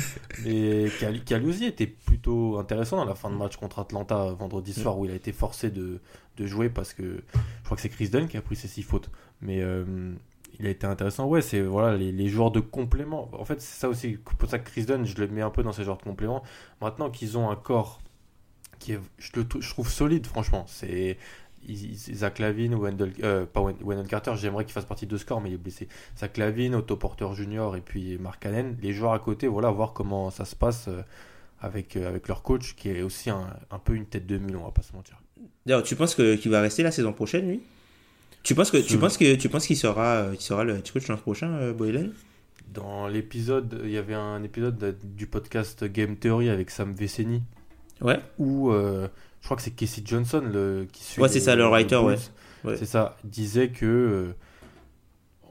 [0.45, 4.99] Mais Cal- Calusi était plutôt intéressant dans la fin de match contre Atlanta vendredi soir
[4.99, 6.03] où il a été forcé de,
[6.37, 8.83] de jouer parce que je crois que c'est Chris Dunn qui a pris ses six
[8.83, 9.09] fautes.
[9.41, 10.13] Mais euh,
[10.61, 11.25] il a été intéressant.
[11.27, 13.31] Ouais, c'est voilà les, les joueurs de complément.
[13.33, 14.19] En fait, c'est ça aussi.
[14.39, 16.43] Pour ça que Chris Dunn, je le mets un peu dans ces joueurs de complément.
[16.83, 18.03] Maintenant qu'ils ont un corps
[18.79, 20.65] qui est, je, le je trouve solide, franchement.
[20.69, 21.17] C'est
[21.67, 25.51] Zach Lavine, Wendell, euh, pas Wen- Wendell Carter, j'aimerais qu'il fasse partie de corps, mais
[25.51, 25.89] il est blessé.
[26.19, 29.93] Zach Lavine, Otto Porter Junior et puis Mark Cannon, les joueurs à côté, voilà, voir
[29.93, 31.03] comment ça se passe euh,
[31.61, 34.57] avec, euh, avec leur coach qui est aussi un, un peu une tête de mule,
[34.57, 35.21] on va pas se mentir.
[35.67, 37.61] D'ailleurs, tu penses que- qu'il va rester la saison prochaine, lui?
[38.43, 41.09] Tu penses que tu penses que tu penses qu'il sera qu'il sera le head coach
[41.09, 42.09] l'an prochain, Boylan?
[42.73, 47.43] Dans l'épisode, il y avait un épisode de- du podcast Game Theory avec Sam Veceni
[48.01, 48.21] Ouais.
[48.39, 49.09] où euh,
[49.41, 52.17] je crois que c'est Casey Johnson le, qui suit Ouais, c'est ça, le writer, ouais.
[52.65, 52.77] Ouais.
[52.77, 54.35] C'est ça, disait que euh,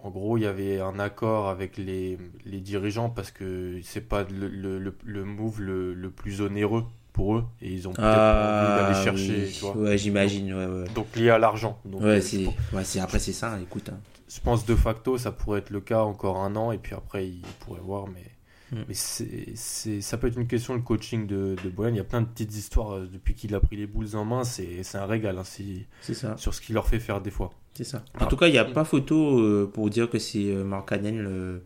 [0.04, 4.24] en gros il y avait un accord avec les, les dirigeants parce que c'est pas
[4.24, 8.84] le, le, le, move le, le plus onéreux pour eux et ils ont peut-être pas
[8.84, 9.52] envie d'aller chercher, oui.
[9.54, 9.78] tu vois.
[9.78, 10.86] Ouais, j'imagine, ouais, ouais.
[10.94, 11.80] Donc lié à l'argent.
[11.86, 13.90] Donc, Ouais, euh, c'est ouais, c'est après c'est ça, écoute.
[13.90, 13.98] hein.
[14.30, 17.26] je pense de facto ça pourrait être le cas encore un an et puis après
[17.28, 18.24] ils pourraient voir mais
[18.72, 18.84] Hmm.
[18.88, 21.92] mais c'est ça peut être une question le coaching de, de Boyan.
[21.94, 24.26] Il y a plein de petites histoires euh, depuis qu'il a pris les boules en
[24.26, 24.44] main.
[24.44, 26.36] C'est c'est un régal hein, si- C'est ça.
[26.38, 27.52] sur ce qu'il leur fait faire des fois.
[27.76, 28.04] C'est ça.
[28.20, 30.90] En tout cas, il n'y a pas photo euh, pour dire que c'est euh, Mark
[30.90, 31.62] Cannon, le-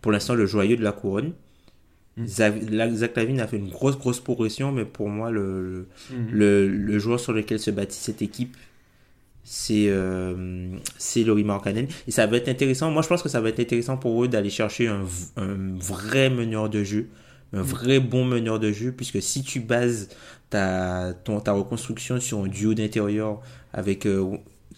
[0.00, 1.34] pour l'instant, le joyeux de la couronne.
[2.16, 2.26] Mm.
[2.26, 5.86] Zach Lavine a fait une grosse, grosse progression, mais pour moi, le, le,
[6.32, 8.56] le, le joueur sur lequel se bâtit cette équipe,
[9.42, 11.86] c'est euh, c'est Laurie Markkanen.
[12.06, 12.90] Et ça va être intéressant.
[12.90, 15.04] Moi, je pense que ça va être intéressant pour eux d'aller chercher un,
[15.36, 17.08] un vrai meneur de jeu,
[17.52, 20.08] un vrai bon meneur de jeu, puisque si tu bases
[20.50, 23.40] ta, ton, ta reconstruction sur un duo d'intérieur
[23.72, 24.36] avec euh,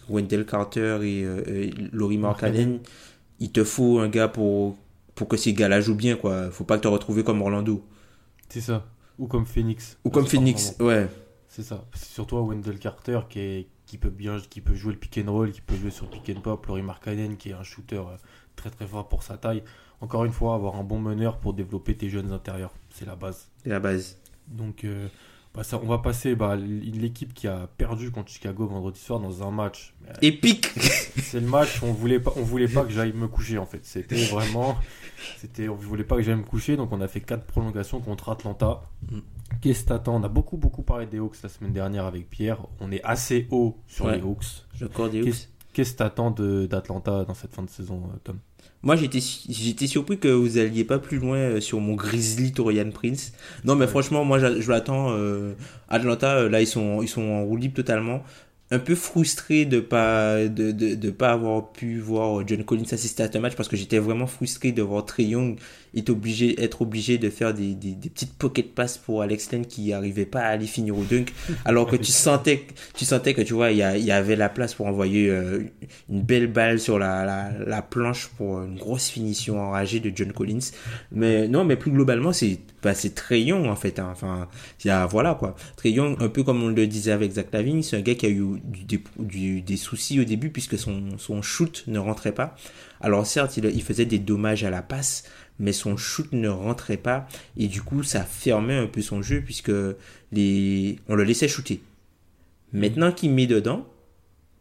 [0.09, 2.79] Wendell Carter et, euh, et Laurie Markkanen,
[3.39, 4.77] il te faut un gars pour,
[5.15, 6.15] pour que ces gars-là jouent bien.
[6.15, 6.49] quoi.
[6.51, 7.83] faut pas te retrouver comme Orlando.
[8.49, 8.85] C'est ça.
[9.19, 9.97] Ou comme Phoenix.
[10.03, 10.75] Ou comme Phoenix.
[10.79, 11.07] Ouais.
[11.47, 11.85] C'est ça.
[11.93, 15.31] C'est surtout Wendell Carter qui, est, qui peut bien qui peut jouer le pick and
[15.31, 16.65] roll, qui peut jouer sur pick and pop.
[16.65, 18.17] Laurie Markkanen qui est un shooter euh,
[18.55, 19.61] très très fort pour sa taille.
[20.01, 22.73] Encore une fois, avoir un bon meneur pour développer tes jeunes intérieurs.
[22.89, 23.51] C'est la base.
[23.61, 24.17] C'est la base.
[24.47, 25.07] Donc, euh,
[25.53, 29.47] bah, ça, on va passer bah, l'équipe qui a perdu contre Chicago vendredi soir dans
[29.47, 29.93] un match.
[30.09, 30.69] Euh, Épique
[31.21, 33.85] C'est le match, on voulait pas, on voulait pas que j'aille me coucher en fait.
[33.85, 34.75] C'était vraiment,
[35.37, 38.29] c'était, on voulait pas que j'aille me coucher, donc on a fait quatre prolongations contre
[38.29, 38.81] Atlanta.
[39.61, 40.15] Qu'est-ce que t'attends?
[40.19, 42.59] On a beaucoup beaucoup parlé des Hawks la semaine dernière avec Pierre.
[42.81, 44.17] On est assez haut sur Ouais.
[44.17, 44.45] les Hawks.
[44.79, 45.47] Le corps des Hawks.
[45.73, 48.37] Qu'est-ce que t'attends d'Atlanta dans cette fin de saison, euh, Tom?
[48.83, 53.31] Moi, j'étais surpris que vous alliez pas plus loin euh, sur mon Grizzly Torian Prince.
[53.63, 55.11] Non, mais franchement, moi, je l'attends.
[55.11, 55.53] euh,
[55.89, 58.21] Atlanta, là, ils sont, ils sont en roue libre totalement.
[58.71, 63.21] un peu frustré de pas de, de, de pas avoir pu voir John Collins assister
[63.23, 65.59] à un match parce que j'étais vraiment frustré de voir Trey Young
[65.93, 69.65] est obligé être obligé de faire des, des, des petites pocket passes pour Alex Len
[69.65, 71.31] qui arrivait pas à aller finir au dunk
[71.65, 74.87] alors que tu sentais tu sentais que tu vois il y, avait la place pour
[74.87, 75.63] envoyer euh,
[76.09, 80.31] une belle balle sur la, la, la planche pour une grosse finition enragée de John
[80.31, 80.71] Collins
[81.11, 84.09] mais non mais plus globalement c'est bah, c'est Trey Young en fait hein.
[84.11, 84.47] enfin
[84.83, 87.83] y a voilà quoi Trey Young un peu comme on le disait avec Zach Lavine
[87.83, 91.41] c'est un gars qui a eu du, du, des soucis au début puisque son, son
[91.41, 92.55] shoot ne rentrait pas.
[93.01, 95.23] Alors certes, il, il, faisait des dommages à la passe,
[95.59, 99.41] mais son shoot ne rentrait pas et du coup ça fermait un peu son jeu
[99.41, 99.71] puisque
[100.31, 101.81] les on le laissait shooter.
[102.71, 103.85] Maintenant qu'il met dedans,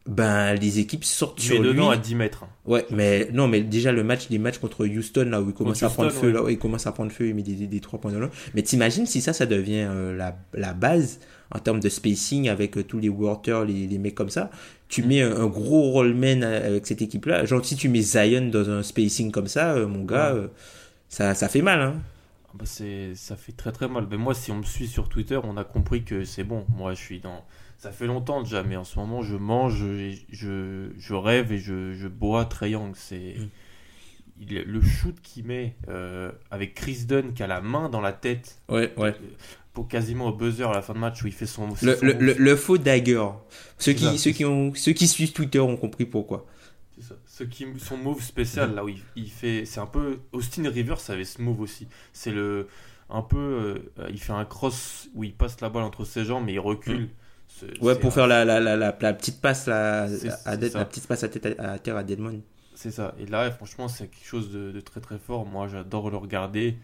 [0.06, 1.68] ben les équipes sortent Il sur lui.
[1.70, 2.44] dedans à 10 mètres.
[2.66, 5.80] Ouais, mais non, mais déjà le match, les matchs contre Houston là où il commence
[5.80, 6.32] Contre à prendre feu, ouais.
[6.32, 8.18] là où il commence à prendre feu, il met des, des, des trois points de
[8.18, 8.28] là.
[8.54, 11.20] Mais t'imagines si ça, ça devient euh, la, la base
[11.54, 14.50] en termes de spacing avec euh, tous les Walters, les, les mecs comme ça?
[14.88, 17.44] Tu mets un, un gros rollman euh, avec cette équipe-là.
[17.44, 20.48] Genre si tu mets Zion dans un spacing comme ça, euh, mon gars, Ouais.
[21.12, 21.80] Ça, ça fait mal.
[21.80, 21.94] Hein.
[22.48, 24.06] Ah bah, c'est, ça fait très très mal.
[24.10, 26.64] Mais moi, si on me suit sur Twitter, on a compris que c'est bon.
[26.74, 27.44] Moi, je suis dans.
[27.78, 29.84] Ça fait longtemps déjà, mais en ce moment, je mange,
[30.30, 32.94] je, je rêve et je, je bois Triangle.
[32.96, 33.48] C'est Mm.
[34.40, 38.12] il- le shoot qu'il met euh, avec Chris Dunn qui a la main dans la
[38.12, 39.14] tête Ouais, ouais.
[39.72, 41.68] pour quasiment au buzzer à la fin de match où il fait son.
[41.82, 42.22] Le, son le, move.
[42.22, 43.26] le, le faux dagger.
[43.78, 44.16] Ceux qui, ça.
[44.18, 46.46] ceux, qui ont, ceux qui suivent Twitter ont compris pourquoi.
[46.96, 47.14] C'est ça.
[47.44, 49.64] Ce qui, son move spécial, là où il, il fait.
[49.64, 50.20] C'est un peu.
[50.32, 51.86] Austin Rivers avait ce move aussi.
[52.12, 52.68] C'est le.
[53.10, 53.36] Un peu.
[53.98, 56.60] euh, il fait un cross où il passe la balle entre ses jambes, mais il
[56.60, 57.08] recule.
[57.48, 61.28] Ce- Ouais, pour un- faire la, la, la, petite passe à, la petite passe à,
[61.28, 62.40] tête à, à terre à Deadmon.
[62.74, 63.14] C'est ça.
[63.18, 65.44] Et là, franchement, c'est quelque chose de, de très très fort.
[65.44, 66.78] Moi, j'adore le regarder.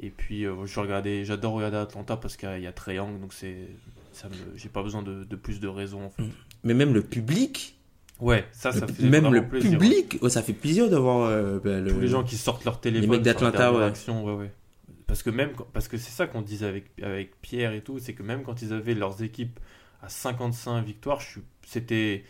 [0.00, 2.72] Et puis, euh, je regardais, j'adore regarder Atlanta parce qu'il y a- il y a
[2.72, 3.68] Triangle, donc c'est,
[4.12, 6.06] ça me, j'ai pas besoin de, de plus de raisons.
[6.06, 6.22] En fait.
[6.64, 7.77] Mais même le public,
[8.20, 9.78] Ouais, ça, ça faisait même le plaisir.
[9.78, 12.80] public, oh, ça fait plaisir de voir euh, le- Tous les gens qui sortent leur
[12.80, 13.84] téléphone, mecs sur la d'Atlanta, ouais.
[13.84, 14.52] action, ouais, ouais.
[15.06, 18.14] Parce que même, parce que c'est ça qu'on disait avec, avec Pierre et tout, c'est
[18.14, 19.58] que même quand ils avaient leurs équipes
[20.02, 21.20] à 55 victoires,
[21.66, 22.24] c'était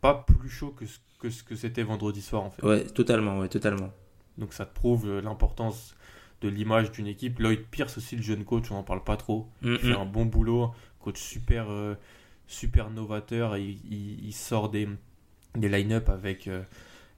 [0.00, 2.64] pas plus chaud que ce que, ce que c'était vendredi soir en fait.
[2.64, 3.90] Ouais, totalement, ouais, totalement.
[4.38, 5.94] Donc ça te prouve l'importance
[6.40, 7.38] de l'image d'une équipe.
[7.38, 9.48] Lloyd Pierce aussi, le jeune coach, on n'en parle pas trop.
[9.62, 11.94] Il fait un bon boulot, coach super, euh,
[12.46, 13.54] super novateur.
[13.56, 14.88] Et il, il- il sort des,
[15.56, 16.62] des line-up avec euh,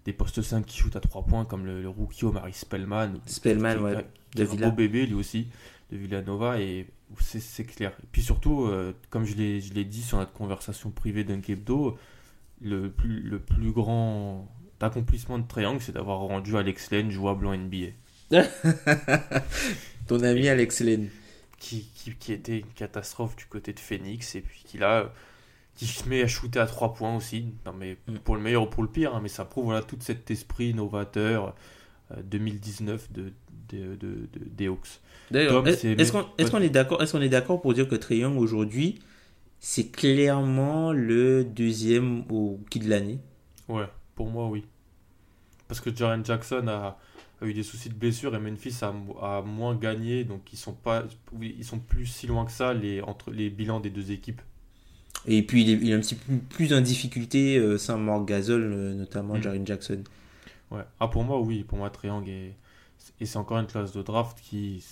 [0.05, 3.15] des postes 5 qui shootent à 3 points, comme le, le rookie Omari Spellman.
[3.27, 4.71] Spellman, qui- ouais, qui de un Villa.
[4.71, 5.49] beau bébé lui aussi,
[5.93, 6.61] de Villanova.
[6.61, 6.87] Et
[7.21, 7.93] c'est clair.
[8.03, 11.41] Et puis surtout, euh, comme je l'ai dit sur notre conversation privée d'un
[12.61, 14.49] le plus, le plus grand
[14.81, 17.89] accomplissement de Triangle, c'est d'avoir rendu Alex Len jouable en NBA.
[20.07, 21.09] Ton ami Alex Lane.
[21.59, 25.13] qui, qui, qui était une catastrophe du côté de Phoenix et puis qui là
[25.75, 27.47] qui se met à shooter à 3 points aussi.
[27.67, 28.15] Non mais Mm.
[28.19, 30.73] pour le meilleur ou pour le pire hein, mais ça prouve voilà tout cet esprit
[30.75, 31.55] novateur
[32.13, 33.33] euh, 2019 de,
[33.71, 35.01] de, de- de- des Hawks.
[35.31, 39.01] D'ailleurs, est- est-ce qu'on est d'accord est pour dire que Trae Young aujourd'hui
[39.59, 43.19] c'est clairement le deuxième au qui de l'année?
[43.69, 44.65] Ouais pour moi oui.
[45.67, 46.99] Parce que Jaren Jackson a,
[47.41, 50.75] a eu des soucis de blessure et Memphis a, a moins gagné donc ils sont
[50.75, 51.05] pas
[51.41, 54.43] ils sont plus si loin que ça les entre les bilans des deux équipes
[55.27, 58.27] et puis il est, il est un petit peu plus en difficulté euh, sans Mark
[58.27, 59.43] Gasol euh, notamment Mm.
[59.43, 60.05] Jaren Jackson.
[60.71, 60.83] Ouais.
[61.01, 61.65] Ah, pour moi, oui.
[61.65, 62.55] Pour moi, Triangle est...
[63.21, 64.83] Et c'est encore une classe de draft qui...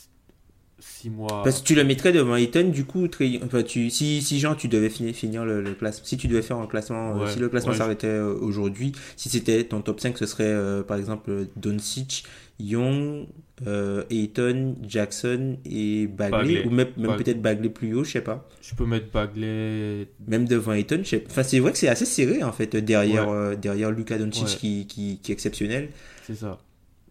[0.78, 1.42] 6 mois...
[1.44, 3.06] Parce que tu le mettrais devant Ayton, du coup,
[3.44, 6.42] enfin, tu, si, si Jean, tu devais finir, finir le, le classement, si tu devais
[6.42, 10.00] faire un classement, euh, si le classement ouais, s'arrêtait euh, aujourd'hui, si c'était ton top
[10.00, 12.24] 5, ce serait par exemple Doncic,
[12.58, 13.26] Young,
[13.66, 16.66] euh, Ayton, Jackson et Bagley, Bagley.
[16.66, 18.48] ou même, peut-être Bagley plus haut, je sais pas.
[18.60, 20.08] Je peux mettre Bagley...
[20.26, 23.28] Même devant Ayton, je sais Enfin, c'est vrai que c'est assez serré en fait derrière,
[23.28, 23.34] Ouais.
[23.36, 24.56] euh, derrière Luka Doncic Ouais.
[24.56, 25.90] qui, qui, qui est exceptionnel.
[26.24, 26.58] C'est ça.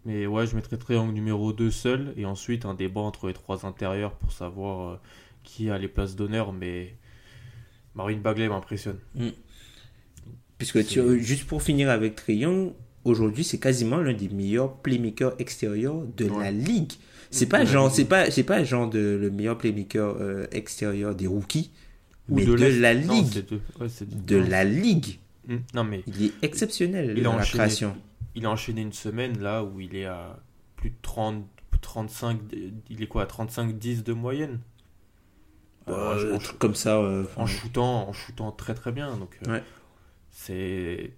[0.04, 2.12] Mais ouais, je mettrais Triangle numéro 2 seul.
[2.16, 4.96] Et ensuite, un débat entre les trois intérieurs pour savoir euh,
[5.44, 6.52] qui a les places d'honneur.
[6.52, 6.94] Mais
[7.94, 8.98] Marvin Bagley m'impressionne.
[10.58, 12.72] Puisque tu- juste pour finir avec Young,
[13.04, 16.44] aujourd'hui c'est quasiment l'un des meilleurs playmakers extérieurs de Ouais.
[16.44, 16.92] la ligue.
[17.30, 21.26] C'est pas genre, c'est pas, c'est pas genre de le meilleur playmaker euh, extérieur des
[21.26, 21.70] rookies,
[22.28, 22.78] Ou mais de, l'Est.
[22.78, 23.60] la Non, ligue, c'est de...
[23.80, 25.18] ouais, c'est de la ligue.
[25.74, 27.58] Non, mais Il est exceptionnel Il a dans la enchaîné.
[27.58, 27.96] création.
[28.34, 30.38] il a enchaîné une semaine là où il est à
[30.76, 31.44] plus de 30...
[31.80, 32.38] 35...
[32.90, 34.60] Il est quoi à 35-10 de moyenne
[35.88, 36.98] Euh, en- un truc comme ça.
[36.98, 39.16] euh, en shootant, en shootant très très bien.
[39.16, 39.62] Donc euh, Ouais.
[40.30, 41.12] c'est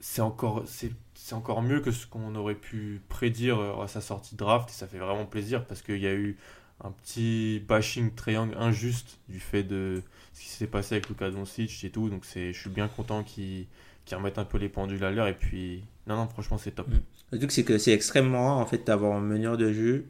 [0.00, 0.90] c'est encore c'est
[1.24, 4.68] c'est encore mieux que ce qu'on aurait pu prédire euh, à sa sortie de draft
[4.70, 6.36] et ça fait vraiment plaisir parce qu'il y a eu
[6.82, 11.84] un petit bashing triangle injuste du fait de ce qui s'est passé avec Luka Doncic
[11.84, 12.08] et tout.
[12.10, 13.66] Donc c'est, je suis bien content qu'ils
[14.04, 15.28] qu'ils remettent un peu les pendules à l'heure.
[15.28, 16.88] Et puis, non, non, franchement, c'est top.
[16.88, 17.00] Mm.
[17.30, 20.06] Le truc, c'est que c'est extrêmement rare en fait d'avoir un meneur de jeu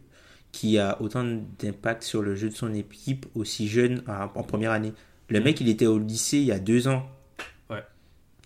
[0.51, 1.25] qui a autant
[1.59, 4.95] d'impact sur le jeu de son équipe aussi jeune en, première année.
[5.29, 5.45] Le Mm.
[5.45, 7.07] mec, il était au lycée il y a deux ans.
[7.69, 7.85] Ouais.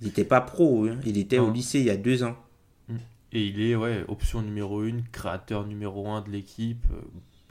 [0.01, 0.99] Il n'était pas pro, hein.
[1.05, 1.53] il était au Non.
[1.53, 2.37] lycée il y a deux ans.
[3.37, 6.85] Et il est, ouais, option numéro 1, créateur numéro 1 de l'équipe.
[6.93, 7.01] euh,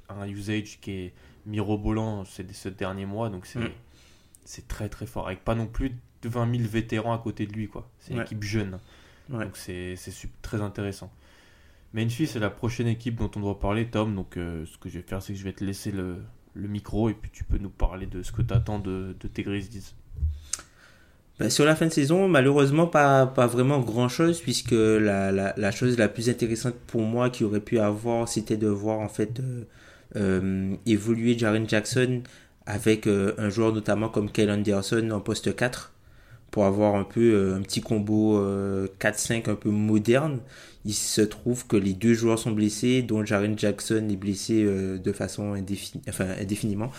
[0.10, 1.14] Un usage qui est
[1.46, 3.30] mirobolant ces, ce dernier mois.
[3.30, 3.70] Donc c'est Mm.
[4.46, 5.28] c'est très très fort.
[5.28, 5.90] Avec pas non plus
[6.22, 7.90] de 20 000 vétérans à côté de lui, quoi.
[8.00, 8.26] C'est une Ouais.
[8.26, 8.80] équipe jeune.
[9.30, 9.46] Ouais.
[9.46, 9.96] Donc c'est
[10.42, 11.12] très intéressant.
[11.94, 14.16] Memphis, c'est la prochaine équipe dont on doit parler, Tom.
[14.16, 16.22] Donc euh, ce que je vais faire, c'est que je vais te laisser le,
[16.54, 19.28] le micro et puis tu peux nous parler de ce que tu attends de, de
[19.28, 19.94] tes Grizzlies.
[21.40, 25.72] Ben, sur la fin de saison, malheureusement, pas, pas vraiment grand chose, puisque la, la,
[25.72, 29.40] chose la plus intéressante pour moi qui aurait pu avoir, c'était de voir en fait
[29.42, 29.64] euh,
[30.16, 32.22] euh, évoluer Jaren Jackson
[32.66, 35.92] avec euh, un joueur notamment comme Kyle Anderson en poste 4
[36.52, 40.40] pour avoir un peu un petit combo euh, 4-5 un peu moderne.
[40.86, 44.98] Il se trouve que les deux joueurs sont blessés, dont Jaren Jackson est blessé euh,
[45.00, 46.92] de façon indéfinie, enfin, indéfiniment.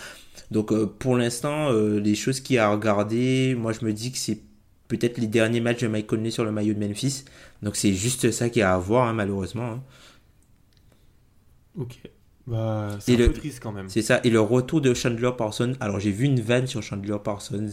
[0.51, 3.93] Donc euh, pour l'instant, euh, les choses qu'il y a à regarder, moi je me
[3.93, 4.41] dis que c'est
[4.89, 7.25] peut-être les derniers matchs de Mike Conley sur le maillot de Memphis.
[7.63, 9.67] Donc c'est juste ça qu'il y a à voir hein, malheureusement.
[9.73, 9.83] hein.
[11.75, 12.01] Ok.
[12.47, 13.89] Bah, c'est un le- peu triste quand même.
[13.91, 14.21] C'est ça.
[14.25, 15.75] Et le retour de Chandler Parsons.
[15.81, 17.69] Alors j'ai vu une vanne sur Chandler Parsons.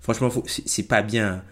[0.00, 1.44] Franchement, c'est c'est pas bien.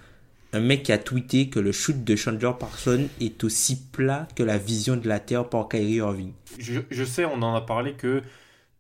[0.53, 4.43] Un mec qui a tweeté que le shoot de Chandler Parsons est aussi plat que
[4.43, 6.33] la vision de la Terre par Kyrie Irving.
[6.59, 8.23] Je, je sais, on en a parlé que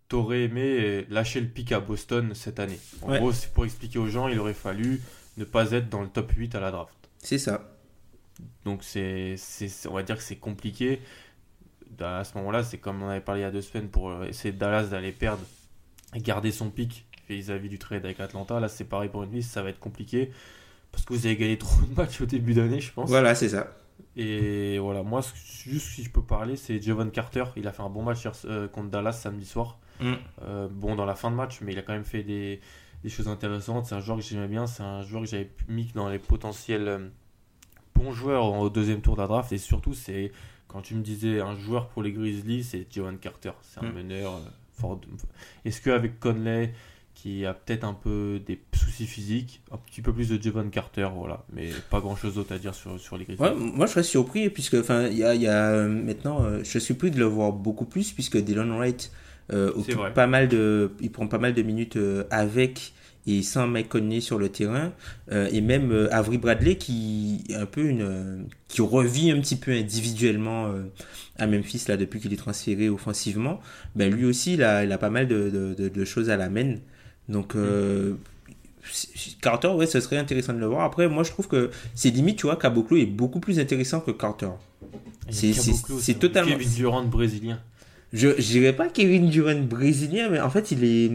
[0.08, 2.78] t'aurais aimé lâcher le pic à Boston cette année.
[3.02, 3.18] En Ouais.
[3.18, 5.02] gros, c'est pour expliquer aux gens, il aurait fallu
[5.36, 6.94] ne pas être dans le top 8 à la draft.
[7.18, 7.68] C'est ça.
[8.64, 9.36] Donc c'est,
[9.90, 11.00] on va dire que c'est compliqué.
[12.00, 14.24] À ce moment-là, c'est comme on avait parlé il y a deux semaines pour euh,
[14.26, 15.42] essayer de Dallas d'aller perdre
[16.14, 18.58] et garder son pic vis-à-vis du trade avec Atlanta.
[18.60, 20.30] Là, c'est pareil pour une liste, ça va être compliqué
[20.92, 23.08] parce que vous avez gagné trop de matchs au début d'année, je pense.
[23.08, 23.68] Voilà, c'est ça.
[24.16, 25.20] Et voilà, moi,
[25.64, 27.44] juste si je peux parler, c'est Javon Carter.
[27.56, 29.78] Il a fait un bon match euh, contre Dallas samedi soir.
[30.00, 30.12] Mm.
[30.42, 32.60] Euh, bon, dans la fin de match, mais il a quand même fait des,
[33.04, 33.86] des choses intéressantes.
[33.86, 34.66] C'est un joueur que j'aimais bien.
[34.66, 37.08] C'est un joueur que j'avais mis dans les potentiels euh,
[37.94, 39.52] bons joueurs au deuxième tour de la draft.
[39.52, 40.32] Et surtout, c'est
[40.66, 43.52] quand tu me disais un joueur pour les Grizzlies, c'est Javon Carter.
[43.62, 43.94] C'est un Mm.
[43.94, 44.40] meneur
[44.72, 45.00] fort.
[45.64, 46.72] Est-ce qu'avec Conley,
[47.14, 48.56] qui a peut-être un peu des
[48.88, 51.44] soucis physiques, un petit peu plus de Javon Carter, voilà.
[51.52, 53.42] Mais pas grand chose d'autre à dire sur, sur les Grizzlies.
[53.44, 56.44] Ouais, moi je serais surpris puisque enfin il y a, il y a, euh, maintenant
[56.44, 59.10] euh, je suis plus de le voir beaucoup plus puisque Dylan Wright
[59.52, 61.98] euh, occupe pas mal de il prend pas mal de minutes
[62.30, 62.92] avec
[63.26, 64.92] et sans Mike Conley sur le terrain
[65.30, 69.40] Euh, et même euh, Avery Bradley qui est un peu une euh, qui revit un
[69.40, 70.72] petit peu individuellement
[71.38, 73.60] à Memphis là depuis qu'il est transféré offensivement
[73.96, 76.36] ben lui aussi il a, il a pas mal de, de, de- de choses à
[76.36, 76.76] la main
[77.28, 78.14] donc euh,
[79.40, 82.38] Carter ouais ce serait intéressant de le voir après moi je trouve que c'est limite
[82.38, 84.48] tu vois Caboclo est beaucoup plus intéressant que Carter
[85.30, 85.52] C'est-
[86.14, 86.18] hein.
[86.18, 87.60] totalement- Kevin Durant brésilien.
[88.12, 91.10] je je dirais pas Kevin Durant brésilien mais en fait il est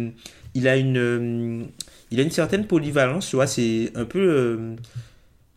[0.54, 1.64] il a une euh,
[2.12, 4.76] il a une certaine polyvalence tu vois c'est un peu euh,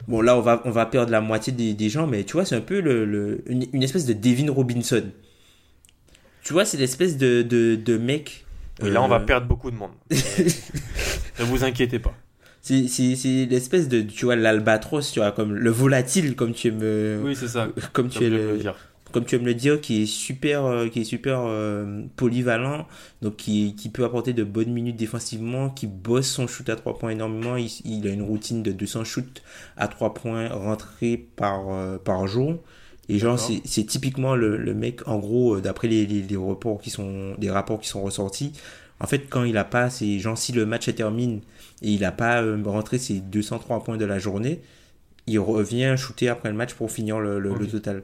[0.08, 2.46] bon là on va on va perdre la moitié des, des gens mais tu vois
[2.46, 5.04] c'est un peu le, le- une, une espèce de Devin Robinson
[6.42, 8.45] tu vois c'est l'espèce de, de, de mec
[8.82, 9.92] Oui, là, on va euh, perdre beaucoup de monde.
[10.10, 12.14] ne vous inquiétez pas.
[12.60, 17.22] c'est l'espèce de tu vois l'albatros tu vois comme le volatile comme tu aimes euh,
[17.22, 17.68] Oui, c'est ça.
[17.92, 18.74] comme tu es Comme je le, dire.
[19.12, 22.86] comme tu aimes le dire, qui est super, euh, qui est super euh, polyvalent,
[23.22, 26.98] donc qui, qui peut apporter de bonnes minutes défensivement, qui bosse son shoot à 3
[26.98, 27.56] points énormément.
[27.56, 29.42] Il, il a une routine de 200 shoots
[29.76, 32.62] à 3 points rentrés par, euh, par jour.
[33.08, 36.80] Et genre, c'est typiquement le, le mec, en gros, euh, d'après les, les, les rapports
[36.80, 38.52] qui sont, les rapports qui sont ressortis,
[39.00, 41.40] en fait, quand il a pas, c'est genre, si le match se termine
[41.82, 44.60] et il a pas euh, rentré ses 203 points de la journée,
[45.26, 47.70] il revient shooter après le match pour finir le, le, le Ok.
[47.70, 48.02] total.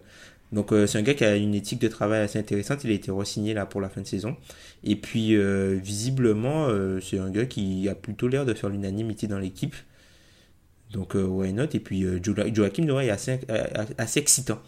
[0.53, 2.85] Donc euh, c'est un gars qui a une éthique de travail assez intéressante.
[2.85, 4.37] Il a été re-signé là pour la fin de saison.
[4.85, 9.27] Et puis euh, visiblement euh, c'est un gars qui a plutôt l'air de faire l'unanimité
[9.29, 9.75] dans l'équipe.
[10.93, 11.69] Donc why not?
[11.75, 13.39] Et puis Jo- Joachim Noah est assez,
[13.99, 14.59] assez excitant.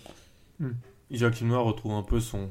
[1.11, 2.49] Joachim Noah retrouve un peu son,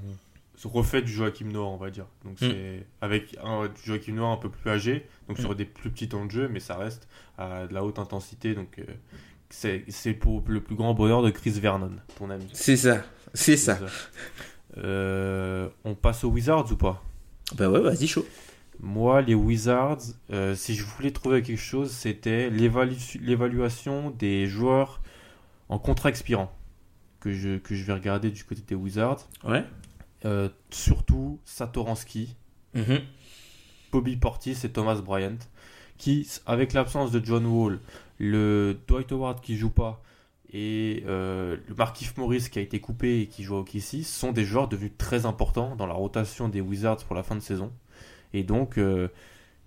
[0.55, 2.05] son reflet du Joachim Noah, on va dire.
[2.23, 2.49] Donc, Mm.
[2.51, 6.25] c'est avec un Joachim Noah un peu plus âgé, donc sur des plus petits temps
[6.25, 8.53] de jeu, mais ça reste à de la haute intensité.
[8.55, 8.83] Donc, euh,
[9.49, 12.49] c'est pour le plus grand bonheur de Chris Vernon, ton ami.
[12.53, 13.79] C'est ça, c'est ça.
[14.77, 17.03] Euh, on passe aux Wizards ou pas?
[17.55, 18.25] Bah ouais, vas-y chaud.
[18.79, 19.99] Moi, les Wizards,
[20.31, 24.99] euh, si je voulais trouver quelque chose, c'était l'évalu- l'évaluation des joueurs
[25.69, 26.51] en contrat expirant
[27.23, 29.29] que je, que je vais regarder du côté des Wizards.
[29.45, 29.63] Ouais.
[30.25, 32.35] Euh, surtout Satoransky,
[32.73, 32.99] Mhm.
[33.93, 35.37] Bobby Portis et Thomas Bryant,
[35.97, 37.79] qui, avec l'absence de John Wall,
[38.19, 40.01] le Dwight Howard qui joue pas,
[40.51, 44.31] et euh, le Markif Morris qui a été coupé et qui joue au OKC, sont
[44.33, 47.71] des joueurs devenus très importants dans la rotation des Wizards pour la fin de saison.
[48.33, 49.07] Et donc, euh,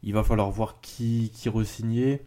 [0.03, 2.21] il va falloir voir qui, qui re-signer.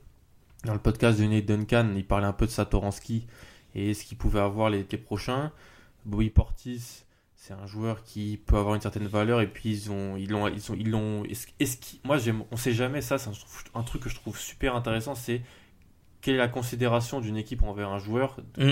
[0.65, 3.27] Dans le podcast de Nate Duncan, il parlait un peu de Satoransky
[3.75, 5.51] et ce qu'il pouvait avoir l'été prochain.
[6.05, 7.03] Bobby Portis,
[7.35, 10.47] c'est un joueur qui peut avoir une certaine valeur et puis ils ont ils l'ont
[10.47, 11.23] ils ont ils l'ont
[12.03, 15.15] moi j'aime on sait jamais ça c'est un, un truc que je trouve super intéressant
[15.15, 15.41] c'est
[16.21, 18.71] quelle est la considération d'une équipe envers un joueur Mm.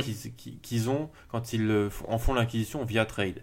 [0.62, 3.42] qu'ils, ont quand ils euh, en font l'acquisition via trade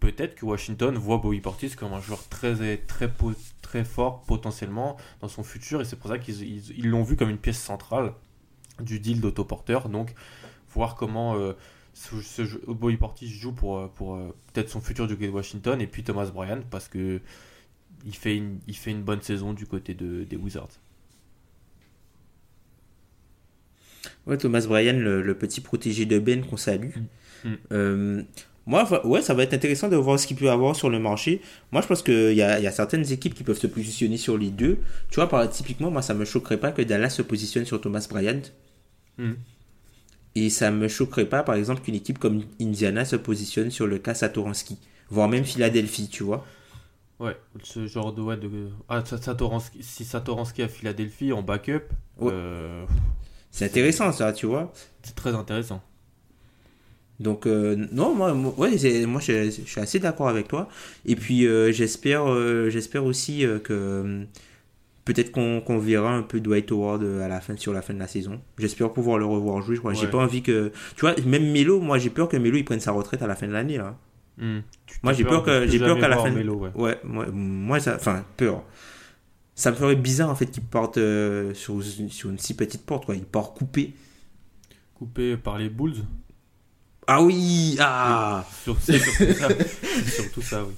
[0.00, 3.10] peut-être que Washington voit Bobby Portis comme un joueur très très
[3.60, 7.16] très fort potentiellement dans son futur et c'est pour ça qu'ils ils, ils l'ont vu
[7.16, 8.14] comme une pièce centrale
[8.80, 10.14] du deal d'autoporteur donc
[10.74, 11.52] voir comment euh,
[11.94, 15.28] ce, ce jeu- Bobby Portis joue pour, euh, pour euh, peut-être son futur du côté
[15.28, 17.20] de Washington et puis Thomas Bryant parce que
[18.06, 20.70] il fait une, il fait une bonne saison du côté de, des Wizards.
[24.26, 26.90] Ouais, Thomas Bryan, le, le petit protégé de Ben qu'on salue.
[27.44, 27.50] Mm.
[27.72, 28.22] Euh,
[28.66, 31.40] moi, ouais, ça va être intéressant de voir ce qu'il peut avoir sur le marché.
[31.72, 34.38] Moi, je pense qu'il y a, y a certaines équipes qui peuvent se positionner sur
[34.38, 34.78] les deux.
[35.10, 38.06] Tu vois, par, typiquement, moi, ça me choquerait pas que Dallas se positionne sur Thomas
[38.08, 38.42] Bryant.
[39.18, 39.32] Mm.
[40.34, 43.98] Et ça me choquerait pas, par exemple, qu'une équipe comme Indiana se positionne sur le
[43.98, 44.78] cas Satoransky.
[45.10, 46.46] Voire même Philadelphie, tu vois.
[47.20, 48.20] Ouais, ce genre de.
[48.20, 48.50] Ouais, de
[48.88, 51.82] ah, Sa- Satoransky- si Satoransky à Philadelphie en backup,
[52.18, 52.32] Ouais.
[52.32, 52.84] euh,
[53.50, 54.72] C'est intéressant, ça, tu vois.
[55.02, 55.82] c'est très intéressant.
[57.20, 60.68] Donc euh, non, moi, moi- ouais, moi je, je suis assez d'accord avec toi.
[61.06, 62.24] Et puis euh, j'espère,
[62.70, 64.26] j'espère aussi que
[65.04, 67.94] peut-être qu'on qu'on verra un peu Dwight Howard euh, à la fin, sur la fin
[67.94, 68.40] de la saison.
[68.58, 69.74] J'espère pouvoir le revoir jouer.
[69.76, 69.92] Je crois.
[69.94, 70.10] J'ai Ouais.
[70.10, 72.92] pas envie que, tu vois, même Melo, moi j'ai peur que Melo il prenne sa
[72.92, 73.96] retraite à la fin de l'année là.
[74.38, 74.60] Hmm.
[75.02, 76.30] Moi j'ai peur que, j'ai peur qu'à la fin.
[76.30, 76.70] Melo, ouais.
[76.74, 78.62] Ouais, moi, moi ça, enfin peur.
[79.54, 82.86] Ça me ferait bizarre en fait qu'il parte euh, sur, une- sur une si petite
[82.86, 83.14] porte quoi.
[83.14, 83.92] Il part coupé.
[84.94, 85.96] Coupé par les Bulls.
[87.08, 89.48] Ah oui, ah, Sur, c'est surtout ça.
[90.04, 90.72] C'est surtout ça, oui.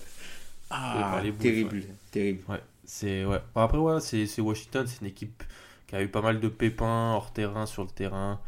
[0.70, 2.40] ah, les terrible, terrible.
[2.48, 3.40] Ouais, c'est ouais.
[3.54, 5.42] Après ouais, c'est c'est Washington, c'est une équipe
[5.86, 8.40] qui a eu pas mal de pépins hors terrain sur le terrain.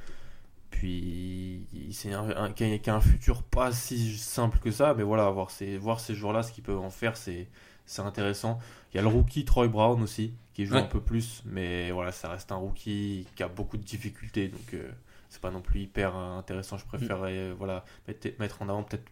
[0.70, 5.30] Puis c'est un, un- qui, a, un futur pas si simple que ça, mais voilà,
[5.30, 7.48] voir ces voir ces joueurs-là ce qu'ils peuvent en faire, c'est
[7.86, 8.58] c'est intéressant.
[8.92, 10.80] Il y a le rookie Troy Brown aussi qui joue Ouais.
[10.80, 14.74] un peu plus, mais voilà, ça reste un rookie qui a beaucoup de difficultés, donc
[14.74, 14.90] euh,
[15.28, 16.78] c'est pas non plus hyper intéressant.
[16.78, 19.04] Je préférerais euh, voilà mettre, mettre en avant peut-être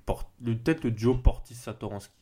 [0.42, 2.12] le peut-être le duo Portis Satoransky.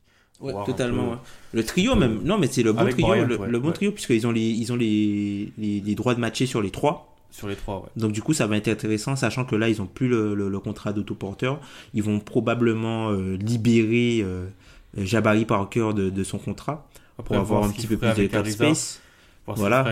[0.41, 1.11] Ouais, totalement.
[1.13, 1.17] ouais.
[1.53, 3.93] Le trio même, non mais c'est le bon Avec trio, le, ouais, le bon trio
[3.93, 7.15] puisqu'ils ont les ils ont les, les, les droits de matcher sur les trois.
[7.31, 7.89] sur les trois, ouais.
[7.97, 10.49] Donc du coup ça va être intéressant sachant que là ils ont plus le, le,
[10.49, 11.61] le contrat d'autoporteur,
[11.95, 14.47] ils vont probablement euh, libérer euh,
[14.97, 18.29] Jabari Parker de, de son contrat Après, pour avoir voir un petit peu plus de
[18.51, 19.01] space.
[19.61, 19.83] Voilà.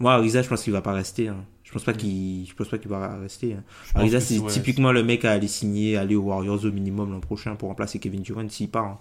[0.00, 1.28] Moi Ariza je pense qu'il va pas rester.
[1.28, 1.36] hein.
[1.64, 3.54] Je pense pas qu'il je pense pas qu'il va rester.
[3.54, 3.62] hein.
[3.94, 7.54] Que c'est typiquement le mec à aller signer, aller aux Warriors au minimum l'an prochain
[7.56, 8.84] pour remplacer Kevin Durant s'il part.
[8.84, 8.98] hein.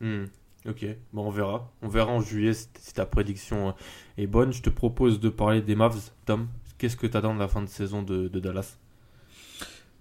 [0.00, 0.24] Hmm.
[0.68, 1.70] Ok, bon, on verra.
[1.82, 3.72] On verra en juillet si, ta prédiction euh,
[4.18, 4.52] est bonne.
[4.52, 6.10] Je te propose de parler des Mavs.
[6.26, 8.76] Tom, qu'est-ce que tu attends de la fin de saison de, de Dallas?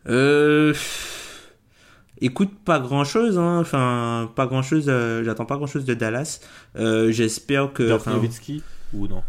[0.07, 0.73] Euh...
[2.19, 3.59] Écoute, pas grand chose, hein.
[3.59, 4.85] enfin, pas grand chose,
[5.23, 6.39] j'attends pas grand chose de Dallas.
[6.75, 7.83] Euh, J'espère que.
[7.83, 9.21] Dirk enfin, Nowitzki ou non?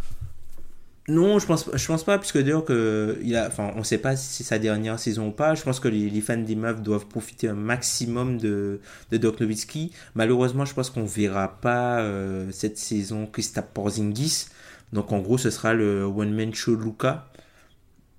[1.09, 4.15] Non, je pense, je pense pas, puisque d'ailleurs que il a, enfin, on sait pas
[4.17, 5.55] si c'est sa dernière saison ou pas.
[5.55, 8.81] Je pense que les, les fans des Mavs doivent profiter un maximum de,
[9.11, 9.93] de Dirk Nowitzki.
[10.15, 14.47] Malheureusement, je pense qu'on verra pas euh, cette saison Kristaps Porzingis.
[14.93, 17.31] Donc en gros, ce sera le one man show Luca.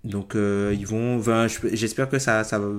[0.05, 2.69] Donc euh, ils vont, enfin, j'espère que ça, ça, va-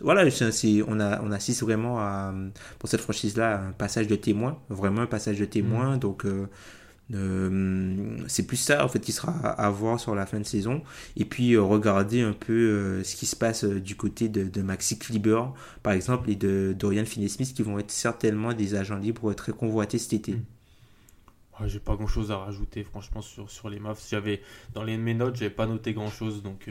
[0.00, 2.34] voilà, c'est- on a, on assiste vraiment à,
[2.80, 5.98] pour cette franchise-là, à un passage de témoin, vraiment un passage de témoin.
[5.98, 6.46] Donc euh,
[7.12, 10.44] euh, c'est plus ça en fait qui sera à, à voir sur la fin de
[10.44, 10.82] saison.
[11.16, 14.62] Et puis euh, regarder un peu euh, ce qui se passe du côté de, de
[14.62, 15.42] Maxi Kleber,
[15.82, 19.98] par exemple, et de Dorian Finney-Smith, qui vont être certainement des agents libres très convoités
[19.98, 20.32] cet été.
[20.32, 20.44] Mm.
[21.60, 24.00] Ouais, J'ai pas grand chose à rajouter, franchement, sur, sur les Mavs.
[24.10, 24.40] J'avais,
[24.74, 26.42] dans les, mes notes, j'avais pas noté grand chose.
[26.42, 26.68] Donc,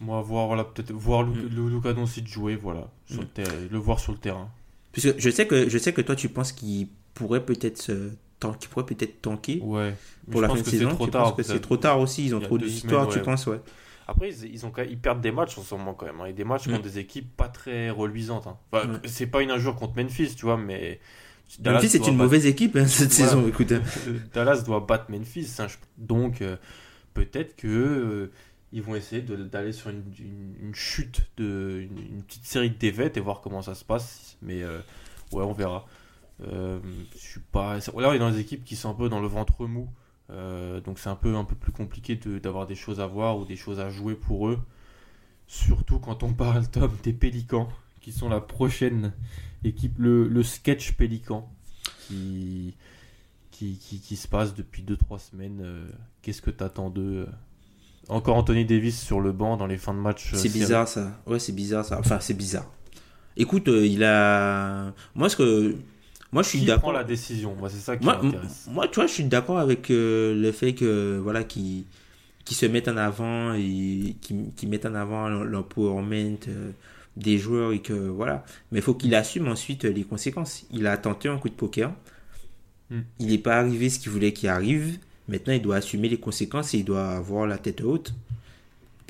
[0.00, 1.48] moi, voir, voilà, peut-être voir Lu- Mm.
[1.48, 4.48] Lu- Luka Doncic jouer, voilà, sur le, terrain- le voir sur le terrain.
[4.92, 8.10] Puisque je sais que, je sais que toi, tu penses qu'il pourrait peut-être se
[8.58, 9.94] qu'il pourrait peut-être tanker Ouais.
[10.30, 10.88] Pour je la fin de saison.
[10.90, 11.24] trop tu tard.
[11.24, 13.60] penses que c'est trop tard aussi Ils ont trop d'histoires, tu penses, ouais.
[14.08, 16.20] Après, ils, ont, ils perdent des matchs en ce moment quand même.
[16.20, 16.72] hein, et des matchs Mm.
[16.72, 18.46] contre des équipes pas très reluisantes.
[18.48, 18.56] hein.
[18.72, 19.00] Enfin, Mm.
[19.04, 20.98] C'est pas une injure contre Memphis, tu vois, mais.
[21.64, 23.30] Memphis, c'est doit une battre- mauvaise équipe hein, cette Voilà.
[23.30, 23.70] saison, écoute.
[23.72, 23.82] hein.
[24.34, 25.48] Dallas doit battre Memphis.
[25.98, 26.56] Donc, euh,
[27.14, 27.68] peut-être que.
[27.68, 28.32] euh,
[28.72, 32.76] ils vont essayer d'aller sur une, une- une chute, de, une, une petite série de
[32.78, 34.36] défaites et voir comment ça se passe.
[34.42, 34.78] Mais euh,
[35.32, 35.86] ouais, on verra.
[36.42, 36.78] Euh,
[37.14, 37.76] je suis pas.
[37.76, 39.88] Là, on est dans des équipes qui sont un peu dans le ventre mou.
[40.30, 43.36] Euh, donc c'est un peu, un peu plus compliqué de- d'avoir des choses à voir
[43.38, 44.58] ou des choses à jouer pour eux.
[45.46, 47.68] Surtout quand on parle, Tom, des Pélicans,
[48.00, 49.12] qui sont la prochaine
[49.64, 51.50] équipe, le, le sketch Pélican,
[52.06, 52.74] qui,
[53.50, 55.60] qui, qui, qui se passe depuis 2-3 semaines.
[55.62, 55.88] Euh,
[56.22, 57.26] Qu'est-ce que t'attends d'eux
[58.08, 60.30] Encore Anthony Davis sur le banc dans les fins de match.
[60.34, 61.20] C'est bizarre ça.
[61.26, 61.98] Ouais, c'est bizarre ça.
[61.98, 62.70] Enfin, c'est bizarre.
[63.36, 64.92] Écoute, il a.
[65.14, 65.76] Moi, ce que.
[66.32, 66.92] Moi, je suis Qui prend d'accord.
[66.92, 67.54] la décision?
[67.56, 71.18] Moi, c'est ça qui Moi, tu vois, je suis d'accord avec euh, le fait que
[71.22, 71.84] voilà, qu'ils
[72.44, 76.70] qu'ils se mettent en avant et qu'ils qu'ils mettent en avant l'em- l'empowerment euh,
[77.16, 78.44] des joueurs et que voilà.
[78.72, 80.64] Mais il faut qu'il assume ensuite euh, les conséquences.
[80.72, 81.92] Il a tenté un coup de poker.
[82.90, 83.00] Hmm.
[83.18, 84.98] Il n'est pas arrivé ce qu'il voulait qu'il arrive.
[85.28, 88.14] Maintenant, il doit assumer les conséquences et il doit avoir la tête haute.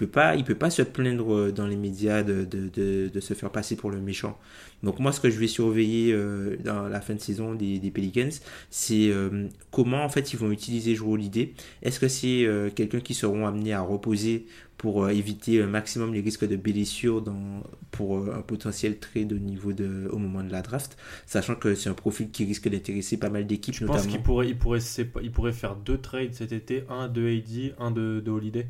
[0.00, 3.08] Il peut pas, il peut pas se plaindre euh, dans les médias de, de, de,
[3.12, 4.38] de se faire passer pour le méchant.
[4.82, 7.90] Donc moi, ce que je vais surveiller euh, dans la fin de saison des, des
[7.90, 8.30] Pelicans,
[8.70, 11.52] c'est euh, comment en fait ils vont utiliser Jrue Holiday.
[11.82, 14.46] Est-ce que c'est euh, quelqu'un qui seront amenés à reposer
[14.78, 19.74] pour éviter un maximum les risques de blessures dans, pour un potentiel trade au niveau
[19.74, 20.96] de au moment de la draft,
[21.26, 24.48] sachant que c'est un profil qui risque d'intéresser pas mal d'équipes Je pense qu'il pourrait,
[24.48, 28.22] il pourrait, sépa- il pourrait faire deux trades cet été, un de AD, un de,
[28.24, 28.68] de Holiday.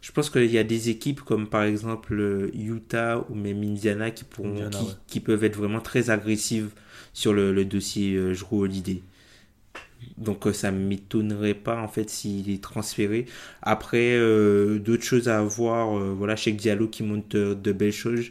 [0.00, 4.10] Je pense qu'il y a des équipes comme par exemple euh, Utah ou même Indiana
[4.10, 4.92] qui, pourront, Indiana, qui, ouais.
[5.06, 6.70] qui peuvent être vraiment très agressives
[7.16, 9.00] sur le, le dossier euh, Jrue Holiday.
[10.18, 13.24] Donc euh, ça ne m'étonnerait pas en fait s'il est transféré.
[13.62, 15.96] Après, euh, d'autres choses à voir.
[16.14, 18.26] voilà, Cheikh Diallo qui monte de belles choses.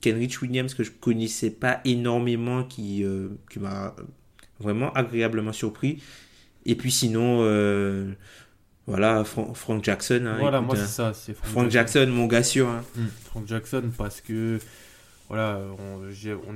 [0.00, 3.04] Kenrich Williams que je connaissais pas énormément qui,
[3.50, 3.94] qui m'a
[4.60, 6.02] vraiment agréablement surpris.
[6.66, 7.42] Et puis sinon,
[8.86, 10.24] voilà, Fran- Frank Jackson.
[10.26, 10.80] hein, Voilà, écoute, moi hein.
[10.86, 12.68] c'est ça, c'est Frank Jackson, mon gars sûr.
[12.68, 12.82] hein.
[12.96, 14.58] Hmm, Frank Jackson parce que
[15.28, 16.02] voilà, on,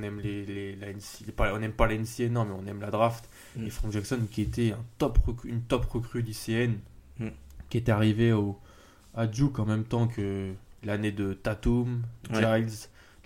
[0.03, 1.95] aime les, les- la NC pas- on n'aime pas la
[2.29, 3.27] non, mais on aime la draft.
[3.55, 3.65] Mm.
[3.65, 6.73] Et Frank Jackson qui était un top une top recrue d'ICN,
[7.19, 7.29] Mm.
[7.69, 8.57] qui est arrivé au,
[9.15, 10.51] à Duke en même temps que
[10.83, 12.37] l'année de Tatum, Ouais.
[12.37, 12.73] Giles,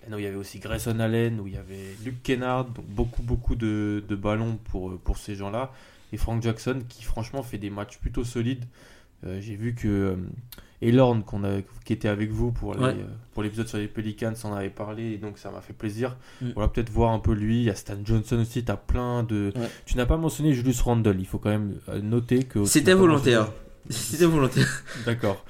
[0.02, 2.86] l'année où il y avait aussi Grayson Allen, où il y avait Luke Kennard, donc
[2.86, 5.72] beaucoup beaucoup de, de ballons pour, pour ces gens-là.
[6.12, 8.64] Et Frank Jackson qui franchement fait des matchs plutôt solides.
[9.26, 10.16] Euh, j'ai vu que euh,
[10.82, 11.22] Elorn,
[11.84, 12.90] qui était avec vous pour, les, Ouais.
[12.90, 16.16] euh, pour l'épisode sur les Pelicans, s'en avait parlé, et donc ça m'a fait plaisir.
[16.42, 16.50] Mm.
[16.54, 17.58] Voilà, peut-être voir un peu lui.
[17.58, 19.52] Il y a Stan Johnson aussi, tu as plein de.
[19.56, 19.68] Ouais.
[19.86, 22.64] Tu n'as pas mentionné Julius Randle, il faut quand même noter que.
[22.64, 23.50] C'était volontaire.
[23.90, 24.82] C'était volontaire.
[25.06, 25.44] D'accord.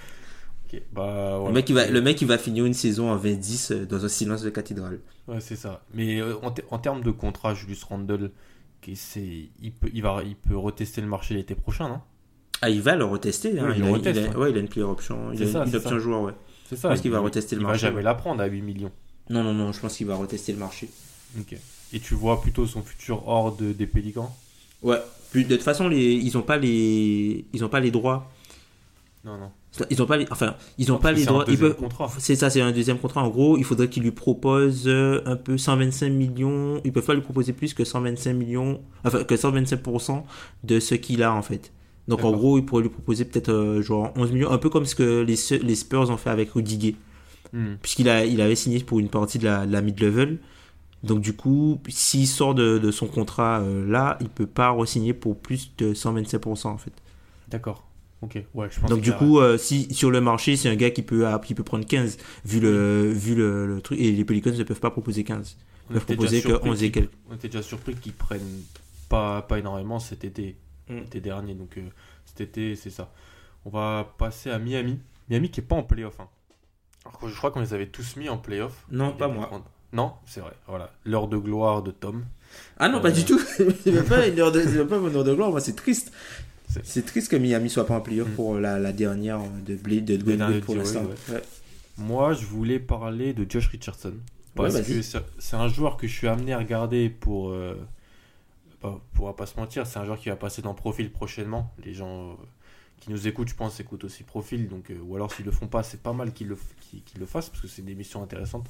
[0.93, 1.49] Bah, voilà.
[1.49, 4.05] Le, mec, il va, le mec, il va finir une saison en 20-10 euh, dans
[4.05, 4.99] un silence de cathédrale.
[5.29, 5.85] Ouais, c'est ça.
[5.95, 8.33] Mais en, ter- en termes de contrat, Julius Randle,
[8.87, 12.01] il, peut, il, va, il peut retester le marché l'été prochain, non
[12.65, 13.59] Ah, il va le retester.
[13.59, 13.67] Hein.
[13.69, 14.37] Oui, il il, a, reteste, il a- ouais.
[14.45, 15.33] ouais, il a une player option.
[15.33, 15.99] Il a ça, une option ça.
[15.99, 16.33] joueur, ouais.
[16.69, 16.89] C'est ça.
[16.89, 18.91] pense qu'il il- va retester le il marché, va jamais la prendre à 8 millions.
[19.31, 20.89] Non, non, non, je pense qu'il va retester le marché.
[21.39, 21.57] Ok.
[21.93, 24.35] Et tu vois plutôt son futur hors de- des Pélicans?
[24.83, 24.99] Ouais.
[25.31, 28.31] Puis, de toute façon, les, ils ont pas les, ils ont pas les droits.
[29.25, 29.51] Non, non.
[29.91, 31.45] Ils ont pas les, enfin, ils ont pas les droits.
[31.45, 31.77] Peuvent,
[32.19, 33.23] c'est ça, c'est un deuxième contrat.
[33.25, 36.81] En gros, il faudrait qu'ils lui proposent euh, un peu 125 millions.
[36.85, 40.23] Ils peuvent pas lui proposer plus que 125 millions, enfin que 125%
[40.62, 41.73] de ce qu'il a en fait.
[42.09, 44.85] Donc en gros, ils pourraient lui proposer peut-être euh, genre 11 millions, un peu comme
[44.85, 46.97] ce que les, les Spurs ont fait avec Rudy
[47.53, 47.77] Hmm.
[47.81, 50.39] puisqu'il a, il avait signé pour une partie de la, la mid-level.
[51.05, 55.15] Donc du coup, s'il sort de, de son contrat euh, là, il peut pas re-signer
[55.15, 56.93] pour plus de 125% en fait.
[57.49, 57.87] D'accord.
[58.23, 58.43] Ok.
[58.55, 61.03] Ouais, je pense Donc du coup, euh, si sur le marché, c'est un gars qui
[61.03, 64.51] peut, ah, qui peut prendre 15, vu le, vu le, le truc, et les Pelicans
[64.53, 65.57] ne peuvent pas proposer 15.
[65.91, 67.11] on Ils peuvent proposer que surpris 11 et quelques.
[67.31, 68.63] On était déjà surpris qu'ils prennent
[69.09, 70.57] pas, pas énormément cet été,
[70.89, 70.97] Mm.
[70.99, 71.55] l'été dernier.
[71.55, 71.82] Donc euh,
[72.24, 73.11] cet été, c'est ça.
[73.64, 74.99] On va passer à Miami.
[75.30, 76.20] Miami qui est pas en playoff.
[76.20, 76.28] Hein.
[77.05, 78.85] Alors que je crois qu'on les avait tous mis en playoff.
[78.91, 79.51] Non, pas moi.
[79.93, 80.53] Non, c'est vrai.
[80.66, 80.91] Voilà.
[81.05, 82.24] L'heure de gloire de Tom.
[82.78, 83.39] Ah non, Euh, pas du tout.
[83.85, 85.51] c'est même pas une heure de, c'est même pas une heure de gloire.
[85.51, 86.12] Moi, c'est triste.
[86.82, 88.35] C'est- triste que Miami soit pas en playoff Mm.
[88.35, 91.05] pour la, la dernière de Blade de Dwayne pour l'instant.
[91.30, 91.43] Ouais.
[91.99, 94.14] Moi, je voulais parler de Josh Richardson.
[94.57, 97.51] Parce Ouais, que c'est c'est un joueur que je suis amené à regarder pour.
[97.51, 97.74] Euh,
[98.85, 101.72] bah, pour va pas se mentir, c'est un joueur qui va passer dans Profil prochainement.
[101.85, 102.35] Les gens euh,
[102.99, 104.68] qui nous écoutent, je pense, écoutent aussi Profil.
[104.68, 107.20] Donc, euh, ou alors, s'ils le font pas, c'est pas mal qu'ils le, qu'ils- qu'ils
[107.20, 108.66] le fassent parce que c'est des missions intéressantes.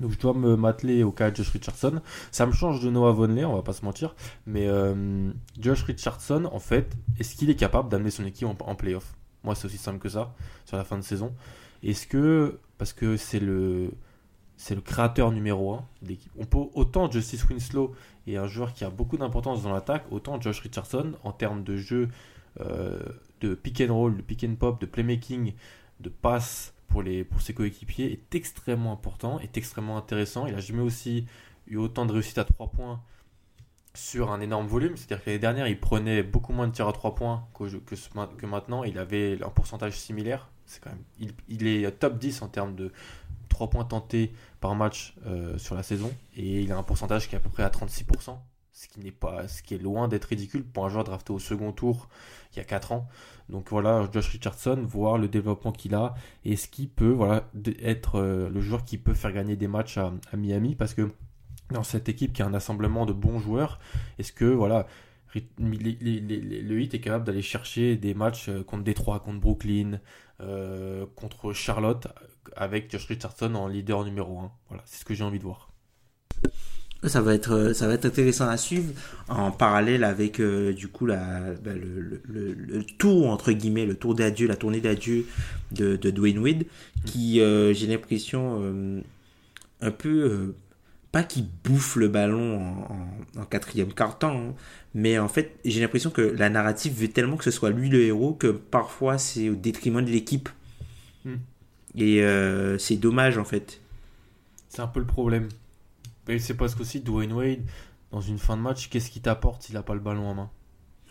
[0.00, 2.00] Donc, je dois me m'atteler au cas de Josh Richardson.
[2.30, 4.14] Ça me change de Noah Vonley, on va pas se mentir.
[4.46, 8.74] Mais euh, Josh Richardson, en fait, est-ce qu'il est capable d'amener son équipe en, en
[8.76, 9.14] playoff?
[9.44, 10.34] Moi, c'est aussi simple que ça
[10.66, 11.34] sur la fin de saison.
[11.82, 13.90] Est-ce que, parce que c'est le,
[14.58, 17.94] c'est le créateur numéro 1 de l'équipe, on peut autant Justice Winslow
[18.26, 21.76] est un joueur qui a beaucoup d'importance dans l'attaque, autant Josh Richardson en termes de
[21.76, 22.08] jeu,
[22.60, 23.00] euh,
[23.40, 25.54] de pick and roll, de pick and pop, de playmaking,
[26.00, 30.46] de passe pour, les, pour ses coéquipiers est extrêmement important, est extrêmement intéressant.
[30.46, 31.26] Il a jamais aussi
[31.66, 33.00] eu autant de réussite à 3 points
[33.94, 34.96] sur un énorme volume.
[34.96, 38.84] C'est-à-dire que l'année dernière, il prenait beaucoup moins de tirs à 3 points que, maintenant.
[38.84, 40.50] Il avait un pourcentage similaire.
[40.82, 42.92] Quand même, il, il, est top 10 en termes de
[43.48, 46.12] 3 points tentés par match euh, sur la saison.
[46.36, 48.36] Et il a un pourcentage qui est à peu près à 36%.
[48.72, 51.40] Ce qui, n'est pas, ce qui est loin d'être ridicule pour un joueur drafté au
[51.40, 52.08] second tour
[52.52, 53.08] il y a 4 ans.
[53.48, 57.50] Donc voilà, Josh Richardson, voir le développement qu'il a et ce qui peut voilà,
[57.82, 61.10] être euh, le joueur qui peut faire gagner des matchs à, Miami parce que
[61.72, 63.80] dans cette équipe qui a un assemblement de bons joueurs,
[64.18, 64.86] est-ce que voilà,
[65.58, 70.00] le Heat est capable d'aller chercher des matchs euh, contre Détroit, contre Brooklyn,
[71.16, 72.06] contre Charlotte,
[72.56, 75.70] avec Josh Richardson en leader numéro 1 Voilà, c'est ce que j'ai envie de voir.
[77.04, 78.92] Ça va être ça va être intéressant à suivre
[79.28, 83.94] en parallèle avec euh, du coup la, bah, le, le, le, tour entre guillemets le
[83.94, 85.24] tour d'adieu la tournée d'adieu
[85.70, 86.64] de, de Dwayne Wade
[87.06, 89.00] qui euh, j'ai l'impression euh,
[89.80, 90.52] un peu
[91.12, 94.54] pas qui bouffe le ballon en, en, quatrième quart-temps, hein,
[94.94, 98.02] mais en fait, j'ai l'impression que la narrative veut tellement que ce soit lui le
[98.02, 100.48] héros que parfois c'est au détriment de l'équipe.
[101.24, 101.36] Hmm.
[101.94, 103.80] Et euh, c'est dommage en fait.
[104.68, 105.48] C'est un peu le problème.
[106.28, 107.62] Et c'est parce qu'aussi Dwayne Wade,
[108.10, 110.50] dans une fin de match, qu'est-ce qu'il t'apporte s'il n'a pas le ballon en main?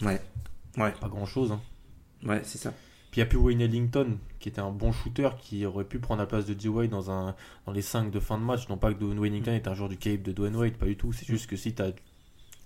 [0.01, 0.21] Ouais.
[0.77, 0.91] Ouais.
[0.99, 1.51] Pas grand chose.
[1.51, 1.61] Hein.
[2.23, 2.71] Ouais, c'est ça.
[3.11, 5.97] Puis il n'y a plus Wayne Ellington, qui était un bon shooter, qui aurait pu
[5.97, 8.67] prendre la place de D-Wade dans, un, dans les 5 de fin de match.
[8.69, 10.97] Non pas que Wayne Ellington est un joueur du cape de Dwayne Wade, pas du
[10.97, 11.13] tout.
[11.13, 11.93] C'est juste que si tu as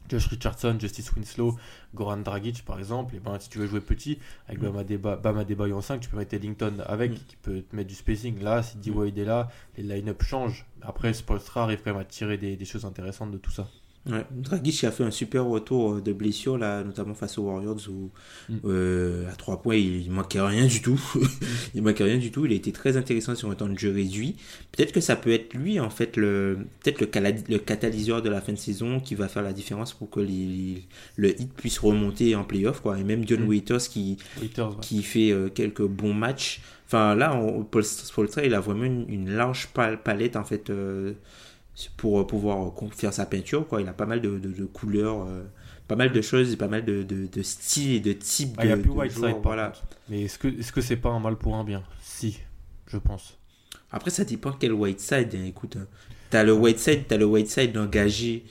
[0.09, 1.57] Josh Richardson, Justice Winslow,
[1.95, 5.81] Goran Dragic par exemple, et ben, si tu veux jouer petit, avec Bama Deba en
[5.81, 8.41] 5, tu peux mettre Ellington avec, qui peut te mettre du spacing.
[8.41, 10.65] Là, si D-Wade est là, les line-up changent.
[10.81, 13.67] Après, Spolstra arrive quand même à tirer des, des choses intéressantes de tout ça.
[14.09, 14.25] Ouais.
[14.31, 18.09] Dragic a fait un super retour euh, de blessure, là, notamment face aux Warriors, où
[18.49, 18.57] mm.
[18.65, 20.99] euh, à 3 points, il, manquait rien du tout.
[21.75, 22.45] il manquait rien du tout.
[22.45, 24.37] Il a été très intéressant sur un temps de jeu réduit.
[24.71, 27.07] Peut-être que ça peut être lui, en fait, le peut-être le,
[27.47, 30.83] le, catalyseur de la fin de saison qui va faire la différence pour que les,
[31.15, 32.81] le hit puisse remonter en playoff.
[32.81, 32.97] Quoi.
[32.97, 33.47] Et même John mm.
[33.47, 34.75] Waiters qui, Waiters, ouais.
[34.81, 36.61] qui fait euh, quelques bons matchs.
[36.87, 39.69] Enfin, là, on, Paul Spolstra, il a vraiment une, une large
[40.03, 40.71] palette, en fait.
[40.71, 41.13] Euh,
[41.97, 43.67] pour pouvoir faire sa peinture.
[43.67, 43.81] Quoi.
[43.81, 45.43] Il a pas mal de, de, de couleurs, euh,
[45.87, 48.67] pas mal de choses, pas mal de, de styles et de types ah, de.
[48.67, 49.73] Il y a plus Whiteside, voilà.
[50.09, 51.83] Mais est-ce que est-ce que c'est pas un mal pour un bien?
[52.01, 52.39] Si,
[52.87, 53.37] je pense.
[53.91, 55.35] Après, ça dépend quel Whiteside.
[55.35, 55.45] Hein.
[55.45, 55.87] Écoute, hein.
[56.29, 58.45] t'as le Whiteside, t'as le Whiteside engagé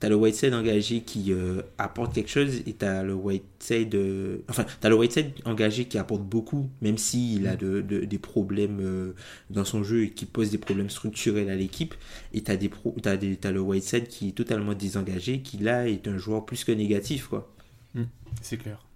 [0.00, 4.64] T'as le Whiteside engagé qui euh, apporte quelque chose et t'as le Whiteside euh, enfin
[4.80, 9.14] t'as le Whiteside engagé qui apporte beaucoup même s'il a de, de, des problèmes euh,
[9.50, 11.96] dans son jeu et qui pose des problèmes structurels à l'équipe.
[12.32, 15.88] Et t'as des pro t'as des t'as le Whiteside qui est totalement désengagé qui là
[15.88, 17.52] est un joueur plus que négatif quoi.
[17.94, 18.02] Mmh,
[18.40, 18.86] c'est clair.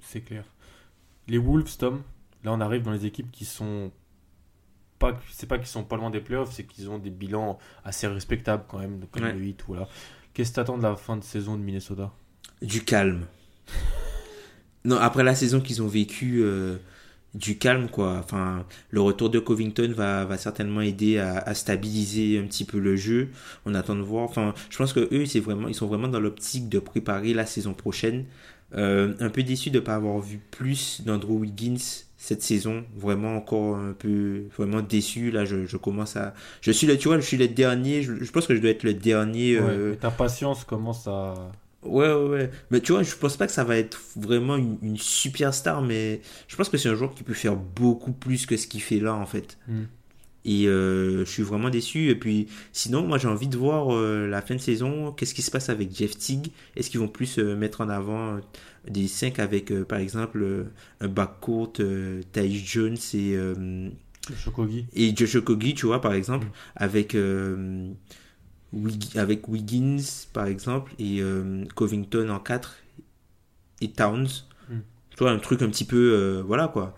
[0.00, 0.44] C'est clair.
[1.26, 2.02] Les Wolves Tom
[2.44, 3.90] là on arrive dans les équipes qui sont
[5.00, 8.06] pas c'est pas qu'ils sont pas loin des playoffs c'est qu'ils ont des bilans assez
[8.06, 9.32] respectables quand même comme ouais.
[9.32, 9.88] le 8 voilà
[10.34, 12.10] Qu'est-ce que t'attends de la fin de saison de Minnesota?
[12.62, 13.26] Du calme.
[14.84, 16.78] non, après la saison qu'ils ont vécue, euh,
[17.34, 18.18] du calme, quoi.
[18.18, 22.96] Enfin, le retour de Covington va, va certainement aider à, stabiliser un petit peu le
[22.96, 23.28] jeu.
[23.66, 24.24] On attend de voir.
[24.24, 27.46] Enfin, je pense que eux, c'est vraiment, ils sont vraiment dans l'optique de préparer la
[27.46, 28.24] saison prochaine.
[28.74, 33.36] Euh, un peu déçu de ne pas avoir vu plus d'Andrew Wiggins cette saison vraiment
[33.36, 37.18] encore un peu vraiment déçu là je, je, commence à je suis le tu vois
[37.18, 39.94] je suis le dernier je, je pense que je dois être le dernier ouais, euh...
[39.96, 41.34] ta patience commence à
[41.82, 44.78] ouais, ouais ouais mais tu vois je pense pas que ça va être vraiment une,
[44.82, 48.56] une superstar mais je pense que c'est un joueur qui peut faire beaucoup plus que
[48.56, 49.82] ce qu'il fait là en fait mm.
[50.44, 52.08] Et euh, je suis vraiment déçu.
[52.08, 55.12] Et puis, sinon, moi, j'ai envie de voir euh, la fin de saison.
[55.12, 56.48] Qu'est-ce qui se passe avec Jeff Tigg?
[56.74, 58.40] Est-ce qu'ils vont plus mettre en avant
[58.88, 60.66] des 5 avec, euh, par exemple,
[61.00, 63.36] un backcourt, Thais Jones et.
[64.36, 64.86] Chokogi.
[64.94, 66.50] Et Josh Okogi, tu vois, par exemple, mm.
[66.76, 67.16] avec.
[68.74, 70.02] Wig avec Wiggins,
[70.32, 71.20] par exemple, et
[71.74, 72.76] Covington en 4
[73.82, 74.28] et Towns.
[74.70, 74.76] Mm.
[75.10, 76.42] Tu vois, un truc un petit peu.
[76.46, 76.96] voilà, quoi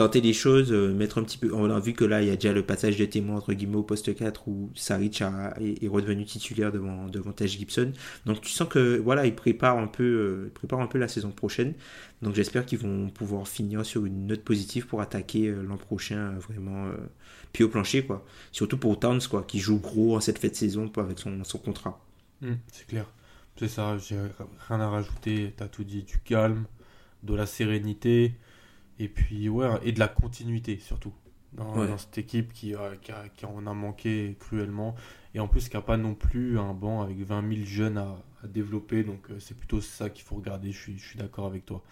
[0.00, 1.52] tenter les choses, euh, mettre un petit peu.
[1.52, 3.76] On a vu que là, il y a déjà le passage de témoin entre guillemets
[3.76, 7.92] au poste 4 où Saric est, redevenu titulaire devant, devant Taj Gibson.
[8.24, 11.74] Donc tu sens que voilà, ils préparent un peu, euh, un peu la saison prochaine.
[12.22, 16.30] Donc j'espère qu'ils vont pouvoir finir sur une note positive pour attaquer euh, l'an prochain
[16.38, 16.90] vraiment
[17.52, 18.24] pied au plancher quoi.
[18.52, 22.02] Surtout pour Towns quoi, qui joue gros en cette fête saison avec son, son contrat.
[22.40, 23.04] Mmh, c'est clair.
[23.58, 24.16] C'est ça, j'ai
[24.66, 25.52] rien à rajouter.
[25.58, 26.64] T'as tout dit, du calme,
[27.22, 28.32] de la sérénité.
[29.00, 31.12] Et puis, ouais, et de la continuité surtout.
[31.54, 31.88] Dans, ouais.
[31.88, 34.94] dans cette équipe qui, euh, qui, a, qui, en a manqué cruellement.
[35.34, 38.22] Et en plus, qui n'a pas non plus un banc avec 20 000 jeunes à,
[38.44, 39.02] à développer.
[39.02, 40.70] Donc, euh, c'est plutôt ça qu'il faut regarder.
[40.70, 41.82] Je suis, je suis d'accord avec toi.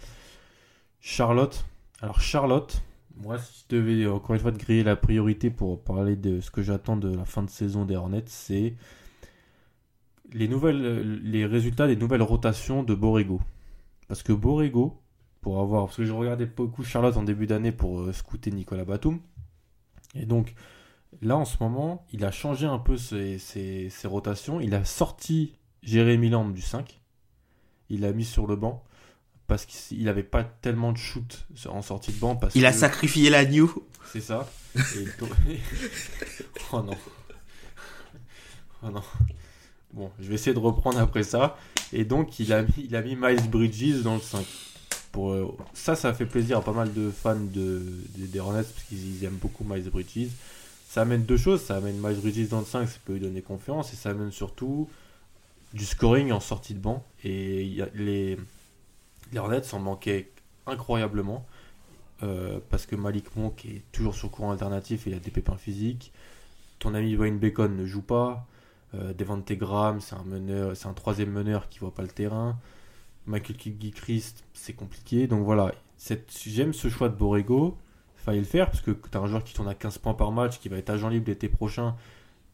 [1.00, 1.64] Charlotte.
[2.02, 2.82] Alors, Charlotte,
[3.16, 6.50] moi, si je devais encore une fois te griller la priorité pour parler de ce
[6.50, 8.74] que j'attends de la fin de saison des Hornets, c'est
[10.32, 13.40] les, nouvelles, les résultats des nouvelles rotations de Borrego.
[14.08, 15.00] Parce que Borrego,
[15.40, 15.86] pour avoir.
[15.86, 19.20] Parce que je regardais beaucoup Charlotte en début d'année pour euh, scouter Nicolas Batum.
[20.14, 20.54] Et donc,
[21.22, 24.60] là, en ce moment, il a changé un peu ses, ses- ses rotations.
[24.60, 27.00] Il a sorti Jérémy Lamb du 5.
[27.90, 28.84] Il l'a mis sur le banc.
[29.46, 32.36] Parce qu'il n'avait pas tellement de shoot en sortie de banc.
[32.36, 33.72] Parce Il a sacrifié la new.
[34.12, 34.46] c'est ça.
[34.76, 34.80] Et
[36.72, 36.96] oh non.
[38.82, 39.02] Oh non.
[39.94, 41.56] Bon, je vais essayer de reprendre après ça.
[41.94, 44.44] Et donc, il a mis, il a mis Miles Bridges dans le 5.
[45.12, 47.82] Pour, euh, ça, ça fait plaisir à pas mal de fans de,
[48.16, 50.30] des- des Hornets parce qu'ils ils aiment beaucoup Miles Bridges.
[50.88, 51.62] Ça amène deux choses.
[51.62, 53.92] Ça amène Miles Bridges dans le 5, ça peut lui donner confiance.
[53.92, 54.88] Et ça amène surtout
[55.74, 57.04] du scoring en sortie de banc.
[57.24, 58.38] Et les,
[59.32, 60.30] les Hornets en manquaient
[60.66, 61.46] incroyablement.
[62.24, 65.56] Euh, parce que Malik Monk est toujours sur courant alternatif et il a des pépins
[65.56, 66.12] physiques.
[66.80, 68.46] Ton ami Wayne Bacon ne joue pas.
[68.94, 72.58] Euh, Devante Graham, c'est un meneur, c'est un troisième meneur qui voit pas le terrain.
[73.28, 75.26] Michael Kidd-Gilchrist, c'est compliqué.
[75.26, 75.72] Donc voilà,
[76.46, 77.76] j'aime ce choix de Borrego.
[78.16, 80.32] Fallait le faire parce que tu as un joueur qui tourne à 15 points par
[80.32, 81.94] match, qui va être agent libre l'été prochain.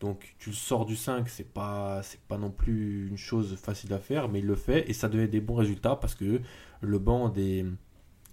[0.00, 3.98] Donc tu le sors du 5, c'est pas pas non plus une chose facile à
[3.98, 6.40] faire, mais il le fait et ça donnait des bons résultats parce que
[6.80, 7.64] le banc des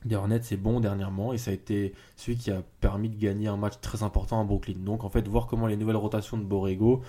[0.04, 3.48] des Hornets c'est bon dernièrement et ça a été celui qui a permis de gagner
[3.48, 4.80] un match très important à Brooklyn.
[4.80, 7.04] Donc en fait voir comment les nouvelles rotations de Borrego,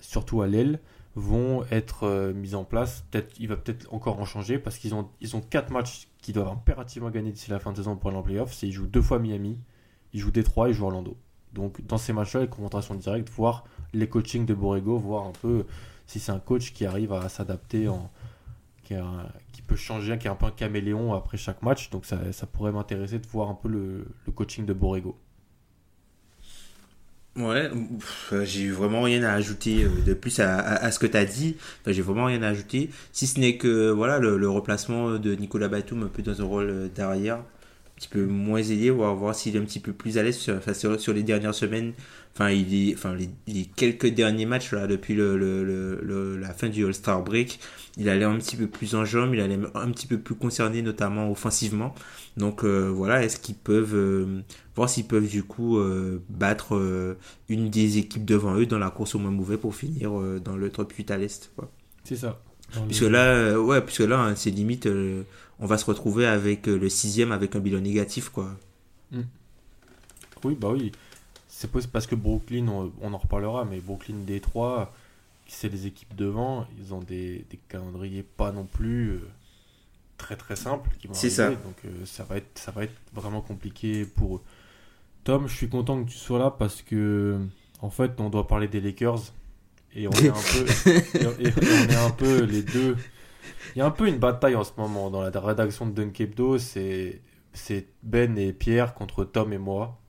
[0.00, 0.80] surtout à l'aile,
[1.16, 3.04] vont être euh, mises en place.
[3.10, 6.48] Peut-être il va peut-être encore en changer parce qu'ils ont ils quatre matchs qu'ils doivent
[6.48, 8.52] impérativement gagner d'ici la fin de saison pour aller en playoff.
[8.52, 9.58] C'est ils jouent deux fois Miami,
[10.12, 11.16] ils jouent Détroit, ils jouent Orlando.
[11.52, 15.66] Donc dans ces matchs-là, les confrontations directes, voir les coachings de Borrego, voir un peu
[16.06, 17.88] si c'est un coach qui arrive à s'adapter
[18.82, 21.90] qui, peut changer, qui est un peu un caméléon après chaque match.
[21.90, 22.18] Donc ça,
[22.52, 25.16] pourrait m'intéresser de voir un peu le coaching de Borrego.
[27.36, 27.68] Ouais,
[28.32, 31.56] euh, j'ai vraiment rien à ajouter euh, de plus à, ce que tu as dit.
[31.80, 32.90] Enfin, j'ai vraiment rien à ajouter.
[33.10, 36.44] Si ce n'est que voilà le, le remplacement de Nicolas Batum un peu dans un
[36.44, 37.42] rôle euh, derrière, un
[37.96, 40.36] petit peu moins aidé, on va voir s'il est un petit peu plus à l'aise
[40.38, 41.92] sur, sur, sur les dernières semaines.
[42.34, 46.52] Enfin, il enfin les, les quelques derniers matchs là depuis le, le, le- le- la
[46.52, 47.60] fin du All-Star break,
[47.96, 50.82] il allait un petit peu plus en jambes, il allait un petit peu plus concerné
[50.82, 51.94] notamment offensivement.
[52.36, 54.40] Donc euh, voilà, est-ce qu'ils peuvent euh,
[54.74, 57.16] voir s'ils peuvent du coup euh, battre
[57.48, 60.10] une des équipes devant eux dans la course au moins mauvais pour finir
[60.44, 61.50] dans le top 8 à l'est.
[62.02, 62.40] C'est ça.
[62.88, 64.88] Puisque là, ouais, puisque là, hein, c'est limite,
[65.60, 68.56] on va se retrouver avec le sixième avec un bilan négatif, quoi.
[70.44, 70.92] Oui, bah oui.
[71.56, 74.92] C'est possible parce que Brooklyn, on, on en reparlera, mais Brooklyn Détroit,
[75.46, 79.20] c'est les équipes devant, ils ont des, des calendriers pas non plus euh,
[80.18, 80.90] très très simples.
[80.98, 81.50] qui vont arriver, ça.
[81.50, 84.40] Donc euh, ça, va être, ça va être vraiment compliqué pour eux.
[85.22, 87.38] Tom, je suis content que tu sois là parce que,
[87.80, 89.32] en fait, on doit parler des Lakers
[89.94, 90.90] et on est un peu,
[91.40, 92.96] et, et on est un peu les deux.
[93.76, 96.20] Il y a un peu une bataille en ce moment dans la rédaction de Dunk
[96.20, 97.20] Hebdo, c'est
[97.52, 100.00] c'est Ben et Pierre contre Tom et moi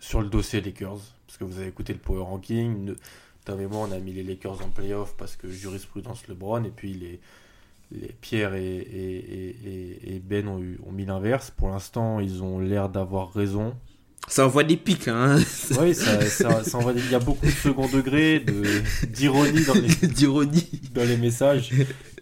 [0.00, 0.98] sur le dossier Lakers.
[1.26, 2.94] Parce que vous avez écouté le Power Ranking.
[3.44, 6.64] Tom et moi, on a mis les Lakers en playoff parce que jurisprudence LeBron.
[6.64, 7.20] Et puis les,
[7.92, 11.50] les Pierre et, et, et- Ben ont, eu, ont mis l'inverse.
[11.50, 13.74] Pour l'instant, ils ont l'air d'avoir raison.
[14.26, 15.36] Ça envoie des pics, hein,
[15.80, 19.64] Oui, ça, ça, ça envoie des- il y a beaucoup de second degré, de- d'ironie
[19.64, 20.68] dans les, d'ironie.
[20.92, 21.72] dans les messages.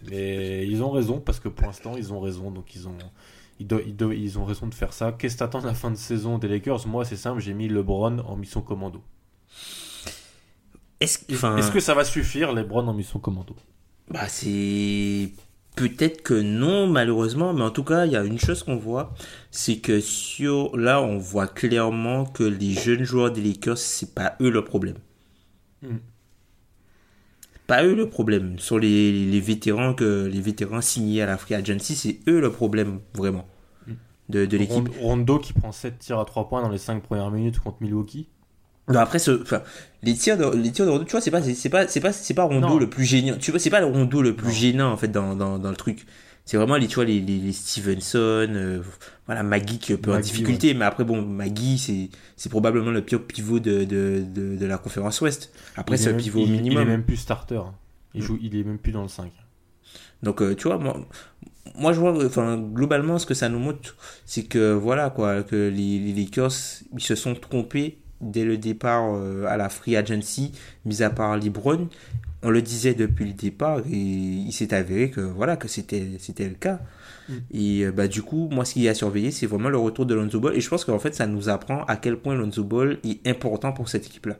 [0.09, 2.49] Mais ils ont raison parce que pour l'instant, ils ont raison.
[2.51, 2.95] Donc ils ont,
[3.59, 5.11] ils, do- ils, do- ils ont raison de faire ça.
[5.11, 6.87] Qu'est-ce que t'attends de la fin de saison des Lakers?
[6.87, 9.01] Moi, c'est simple, j'ai mis LeBron en mission commando.
[10.99, 13.55] Est-ce enfin, Est-ce que ça va suffire, LeBron en mission commando?
[14.09, 15.31] Bah, c'est
[15.75, 19.13] peut-être que non, malheureusement, mais en tout cas, il y a une chose qu'on voit,
[19.51, 24.35] c'est que sur, là, on voit clairement que les jeunes joueurs des Lakers, c'est pas
[24.41, 24.97] eux le problème.
[25.83, 25.97] Mm.
[27.67, 28.57] Pas eux le problème.
[28.59, 32.51] Sur les, les vétérans que les vétérans signés à la Free Agency, c'est eux le
[32.51, 33.45] problème vraiment
[34.29, 34.87] de, de l'équipe.
[34.89, 37.77] Rond- Rondo qui prend 7 tirs à 3 points dans les 5 premières minutes contre
[37.81, 38.29] Milwaukee.
[38.89, 39.63] Non, après, ce, enfin,
[40.01, 41.99] les tirs de, les tirs de Rondo, tu vois, c'est pas, c'est c'est pas, c'est
[41.99, 42.77] pas, c'est pas Rondo Non.
[42.79, 43.35] le plus gênant.
[43.37, 44.53] Tu vois, c'est pas le Rondo le plus Non.
[44.53, 46.05] gênant, en fait, dans, dans, dans le truc.
[46.47, 48.17] C'est vraiment les, tu vois, les, les, les Stevenson,
[48.49, 48.81] euh,
[49.27, 52.89] voilà, Magui qui est un peu en difficulté, mais après, bon, Magui, c'est, c'est probablement
[52.89, 55.51] le pire pivot de, de, de, de la conférence Ouest.
[55.75, 56.77] Après, c'est un pivot il- minimum.
[56.79, 57.59] Il est même plus starter.
[58.15, 59.31] Il, joue, il est même plus dans le 5.
[60.23, 61.05] Donc, euh, tu vois, moi,
[61.75, 63.95] moi, je vois, enfin, globalement, ce que ça nous montre,
[64.25, 66.51] c'est que, voilà, quoi, que les, les Lakers,
[66.93, 70.53] ils se sont trompés dès le départ euh, à la Free Agency,
[70.85, 71.87] mis à part LeBron.
[72.43, 76.47] On le disait depuis le départ et il s'est avéré que, voilà, que c'était, c'était
[76.47, 76.79] le cas.
[77.51, 80.13] Et euh, bah, du coup, moi, ce qui a surveillé, c'est vraiment le retour de
[80.13, 80.55] Lonzo Ball.
[80.55, 83.73] Et je pense qu'en fait, ça nous apprend à quel point Lonzo Ball est important
[83.73, 84.37] pour cette équipe-là.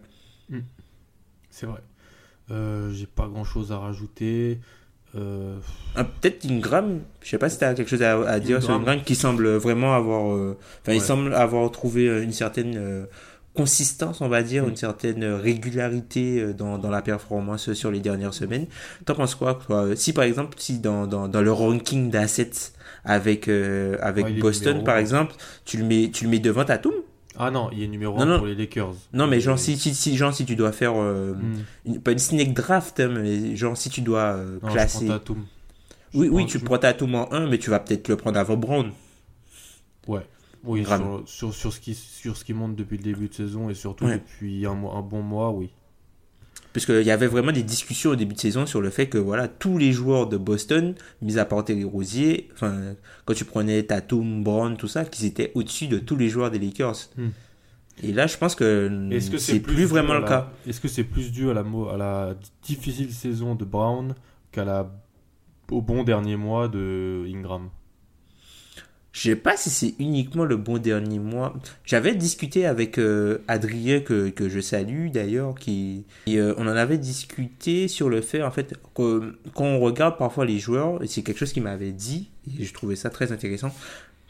[1.50, 1.82] C'est vrai.
[2.52, 4.60] Euh, J'ai pas grand chose à rajouter.
[5.16, 5.58] Euh,
[5.96, 8.74] Ah, Peut-être Ingram, je sais pas si tu as quelque chose à, à dire sur
[8.74, 9.02] Ingram.
[9.04, 10.34] Qui semble vraiment avoir.
[10.34, 13.06] euh, Enfin, il semble avoir trouvé une certaine
[13.58, 14.70] consistance, on va dire, Mm.
[14.70, 18.68] une certaine euh, régularité euh, dans, dans la performance sur les dernières semaines.
[19.06, 19.96] T'en penses quoi, toi?
[19.96, 22.52] Si par exemple, si dans, dans, dans le ranking d'assets
[23.04, 25.34] avec, euh, avec Ouais, est Boston, par exemple,
[25.66, 26.94] tu le mets, tu le mets devant Tatum?
[27.40, 28.38] Ah non, il est numéro Non, 1 non.
[28.40, 28.94] pour les Lakers.
[29.14, 30.94] Non, mais genre, si, si, si, genre, si tu dois faire.
[30.96, 31.36] euh,
[31.86, 35.02] une- pas une snake draft, hein, mais genre, si tu dois euh, Non, classer.
[35.02, 35.46] je prends Tatum.
[36.14, 38.40] Je Oui, oui, tu je- prends Tatum en 1, mais tu vas peut-être le prendre
[38.40, 38.92] avant Brown.
[40.08, 40.22] Ouais.
[40.64, 43.70] Oui, sur, sur, sur ce qui, sur ce qui monte depuis le début de saison
[43.70, 44.16] et surtout Ouais.
[44.20, 45.70] depuis un, mois- un bon mois, oui.
[46.74, 49.18] Parce qu'il y avait vraiment des discussions au début de saison sur le fait que
[49.18, 52.94] voilà, tous les joueurs de Boston, mis à part Terry Rosier, enfin,
[53.26, 56.60] quand tu prenais Tatum, Brown, tout ça, qu'ils étaient au-dessus de tous les joueurs des
[56.60, 56.98] Lakers.
[57.18, 57.30] Hmm.
[58.04, 60.52] Et là, je pense que Est-ce que c'est plus, vraiment le la- cas.
[60.68, 64.14] Est-ce que c'est plus dû à la, mo- à la difficile saison de Brown
[64.52, 64.92] qu'à la
[65.72, 67.70] au bon dernier mois de Ingram?
[69.20, 71.56] Je sais pas si c'est uniquement le bon dernier mois.
[71.86, 76.76] J'avais discuté avec euh, Adrien, que, que je salue d'ailleurs, qui et, euh, on en
[76.76, 81.08] avait discuté sur le fait, en fait, que quand on regarde parfois les joueurs, et
[81.08, 83.74] c'est quelque chose qu'il m'avait dit, et je trouvais ça très intéressant,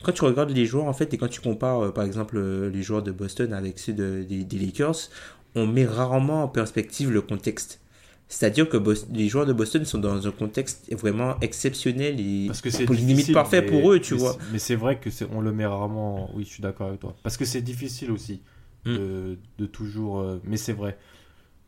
[0.04, 2.70] quand tu regardes les joueurs, en fait, et quand tu compares, euh, par exemple, euh,
[2.70, 5.10] les joueurs de Boston avec ceux de- des, des Lakers,
[5.56, 7.82] on met rarement en perspective le contexte.
[8.30, 8.78] C'est-à-dire que
[9.14, 12.94] les joueurs de Boston sont dans un contexte vraiment exceptionnel et Parce que c'est pour
[12.96, 14.38] limite parfait mais- pour eux, tu mais vois.
[14.52, 16.30] Mais c'est vrai que on le met rarement.
[16.36, 17.16] Oui, je suis d'accord avec toi.
[17.24, 18.42] Parce que c'est difficile aussi
[18.86, 18.96] Mm.
[18.96, 20.20] de, de toujours.
[20.20, 20.98] euh, Mais c'est vrai.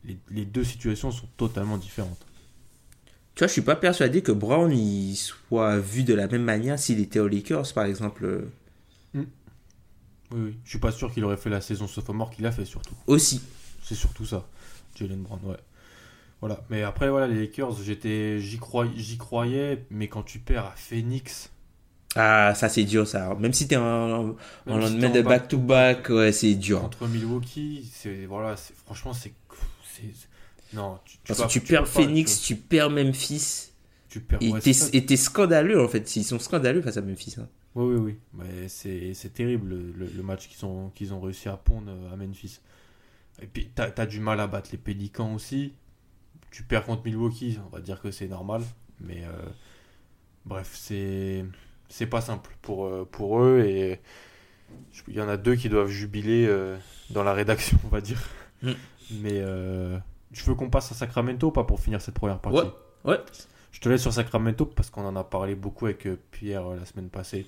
[0.04, 2.24] Les, les deux situations sont totalement différentes.
[3.34, 6.78] Tu vois, je suis pas persuadé que Brown il soit vu de la même manière
[6.78, 8.24] s'il était aux Lakers, par exemple.
[8.24, 8.50] euh,
[9.14, 9.24] Oui,
[10.32, 10.56] oui.
[10.64, 12.94] Je suis pas sûr qu'il aurait fait la saison sophomore qu'il a fait surtout.
[13.06, 13.40] Aussi.
[13.82, 14.46] C'est surtout ça.
[14.94, 15.56] Jalen Brown, ouais.
[16.40, 16.60] Voilà.
[16.70, 20.74] Mais après, voilà, les Lakers, j'étais, j'y croyais, j'y croyais, mais quand tu perds à
[20.76, 21.50] Phoenix,
[22.16, 23.34] Ah, ça c'est dur, ça.
[23.36, 23.82] Même si t'es en,
[24.66, 26.80] en lendemain si de back-to-back, ouais, c'est dur.
[26.80, 29.32] contre Milwaukee, c'est voilà, c'est franchement, c'est,
[29.84, 30.28] c'est-
[30.72, 33.72] non, tu, tu Parce que tu tu perds pas, Phoenix, tu perds Memphis.
[34.08, 34.38] tu, perds.
[34.42, 36.16] Et ouais, t'es et t'es scandaleux, en fait.
[36.16, 37.36] Ils sont scandaleux face à Memphis.
[37.38, 37.48] hein.
[37.74, 38.18] Oui, oui, oui.
[38.34, 42.60] Mais c'est, c'est terrible le, match qu'ils ont, qu'ils ont réussi à pondre à Memphis.
[43.42, 45.72] Et puis, t'as, as du mal à battre les Pélicans aussi.
[46.50, 48.62] Tu perds contre Milwaukee, on va dire que c'est normal.
[49.00, 49.48] Mais euh,
[50.44, 51.44] bref, c'est,
[51.88, 53.60] c'est pas simple pour, euh, pour eux.
[53.60, 54.00] Et
[55.08, 56.76] il y en a deux qui doivent jubiler euh,
[57.10, 58.22] dans la rédaction, on va dire.
[58.62, 58.72] Mm.
[59.22, 59.40] Mais
[60.32, 62.60] je veux qu'on passe à Sacramento pas pour finir cette première partie?
[62.60, 62.72] Ouais,
[63.04, 63.18] ouais.
[63.72, 67.08] Je te laisse sur Sacramento parce qu'on en a parlé beaucoup avec Pierre la semaine
[67.08, 67.46] passée.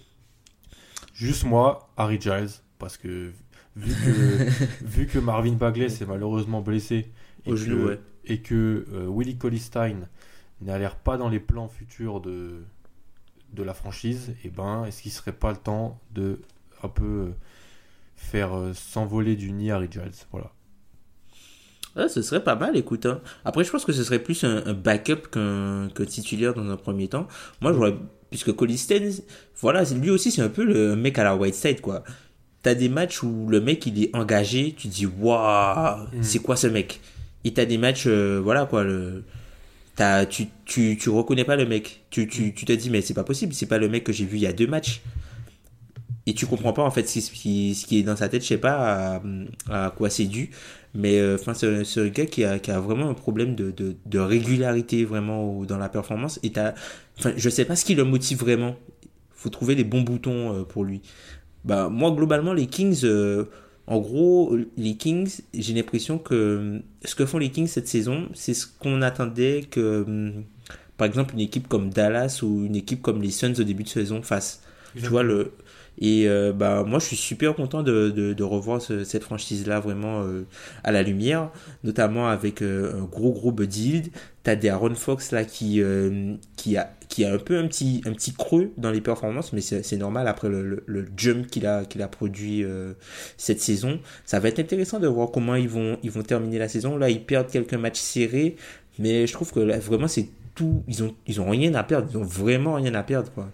[1.15, 3.33] Juste moi, Harry Giles, parce que
[3.77, 7.11] vu que, vu que Marvin Bagley s'est malheureusement blessé
[7.47, 8.01] et Au que, genou, ouais.
[8.25, 10.09] et que euh, Willie Collistein
[10.61, 12.63] n'a l'air pas dans les plans futurs de,
[13.53, 16.41] de la franchise, et ben, est-ce qu'il serait pas le temps de
[16.83, 17.31] un peu euh,
[18.17, 20.13] faire euh, s'envoler du nid Harry Giles?
[20.31, 20.51] Voilà.
[22.09, 23.05] Ce serait pas mal, écoute.
[23.05, 23.21] hein.
[23.45, 27.07] Après, je pense que ce serait plus un, un backup qu'un titulaire dans un premier
[27.09, 27.29] temps.
[27.61, 27.93] Moi, je vois,
[28.31, 29.13] puisque Colisten,
[29.61, 32.03] voilà, lui aussi, c'est un peu le mec à la Whiteside, quoi.
[32.63, 36.23] T'as des matchs où le mec, il est engagé, tu dis, waouh, Mm.
[36.23, 37.01] c'est quoi ce mec?
[37.45, 39.25] Et t'as des matchs, euh, voilà, quoi, le,
[39.97, 42.05] t'as, tu, tu, tu reconnais pas le mec.
[42.11, 44.25] Tu, tu, tu te dis, mais c'est pas possible, c'est pas le mec que j'ai
[44.25, 45.03] vu il y a deux matchs.
[46.25, 48.47] Et tu comprends pas, en fait, ce qui, ce qui est dans sa tête, je
[48.47, 49.23] sais pas à,
[49.87, 50.51] à quoi c'est dû.
[50.95, 53.73] Mais euh, enfin, c'est c'est un gars qui a, qui a vraiment un problème de,
[53.73, 56.39] de, de régularité vraiment dans la performance.
[56.45, 56.75] Et t'as,
[57.37, 58.77] je sais pas ce qui le motive vraiment.
[59.35, 61.01] Faut trouver les bons boutons euh, pour lui.
[61.65, 63.45] Bah, moi, globalement, les Kings, euh,
[63.87, 68.29] en gros, les Kings, j'ai l'impression que euh, ce que font les Kings cette saison,
[68.35, 70.45] c'est ce qu'on attendait que, hum,
[70.97, 73.89] par exemple, une équipe comme Dallas ou une équipe comme les Suns au début de
[73.89, 74.63] saison fasse.
[74.95, 75.53] Tu vois, le,
[76.01, 79.67] et euh, bah moi je suis super content de, de, de revoir ce- cette franchise
[79.67, 80.43] là vraiment euh,
[80.85, 81.51] à la lumière.
[81.85, 84.11] Notamment avec euh, un gros gros Buddy
[84.43, 88.01] t'as des Aaron Fox là qui euh, qui a qui a un peu un petit
[88.07, 91.67] un petit creux dans les performances mais c'est normal après le, le, le jump qu'il
[91.67, 92.95] a qu'il a produit euh,
[93.37, 94.01] cette saison.
[94.25, 96.97] Ça va être intéressant de voir comment ils vont ils vont terminer la saison.
[96.97, 98.57] Là ils perdent quelques matchs serrés
[98.99, 102.09] mais je trouve que vraiment c'est tout ils ont ils ont rien à perdre.
[102.11, 103.51] Ils ont vraiment rien à perdre quoi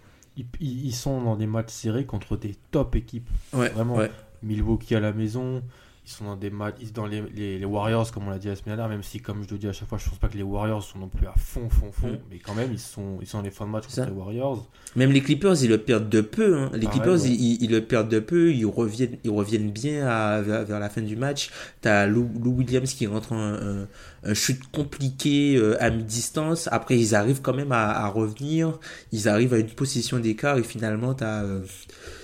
[0.61, 3.29] Ils, sont dans des matchs serrés contre des top équipes.
[3.53, 3.97] ouais Vraiment.
[3.97, 4.11] ouais
[4.43, 5.63] Milwaukee à la maison.
[6.09, 8.77] Ils sont dans des matchs, dans les, les, Warriors, comme on l'a dit la semaine
[8.77, 10.43] dernière, même si, comme je le dis à chaque fois, je pense pas que les
[10.43, 12.19] Warriors sont non plus à fond, fond, fond, mm.
[12.31, 14.67] mais quand même, ils sont, ils sont dans les fins de match contre les Warriors.
[14.97, 16.57] Même les Clippers, ils le perdent de peu.
[16.57, 16.71] Hein.
[16.73, 20.89] Les Clippers, ils, le perdent de peu, ils reviennent, ils reviennent bien à, vers, la
[20.89, 21.51] fin du match.
[21.83, 23.87] T'as Lou, Lou Williams qui rentre un,
[24.25, 26.71] un, chute compliqué euh, à mi-distance.
[26.73, 28.79] Après, ils arrivent quand même à, revenir.
[29.13, 31.45] Ils arrivent à une position d'écart et finalement, t'as.
[31.45, 31.61] Euh,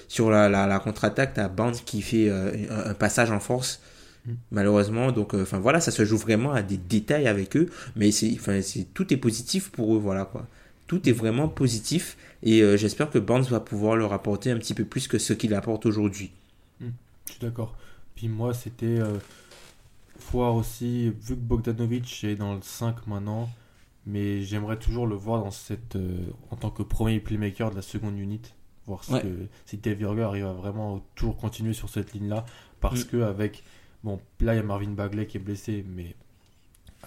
[0.09, 3.81] sur la, la, contre-attaque, t'as Band qui fait euh, un, passage en force.
[4.27, 4.33] Mm.
[4.51, 8.11] Malheureusement, donc, euh, enfin voilà, ça se joue vraiment à des détails avec eux, mais
[8.11, 10.47] c'est, enfin, c'est tout est positif pour eux, voilà quoi.
[10.87, 14.75] Tout est vraiment positif et euh, j'espère que Barnes va pouvoir leur apporter un petit
[14.75, 16.31] peu plus que ce qu'il apporte aujourd'hui.
[16.81, 16.89] Mm.
[17.27, 17.77] Je suis d'accord.
[18.15, 19.01] Puis moi, c'était
[20.31, 23.51] voir aussi, vu que Bogdanovic est dans le 5 maintenant,
[24.07, 25.99] mais j'aimerais toujours le voir dans cette,
[26.53, 28.41] en tant que premier playmaker de la seconde unit
[28.87, 29.15] voir si,
[29.67, 32.45] si Dave arrive à vraiment toujours continuer sur cette ligne-là.
[32.81, 33.09] Parce mm.
[33.09, 33.65] que avec.
[34.03, 36.15] Bon, là, il y a Marvin Bagley qui est blessé, mais.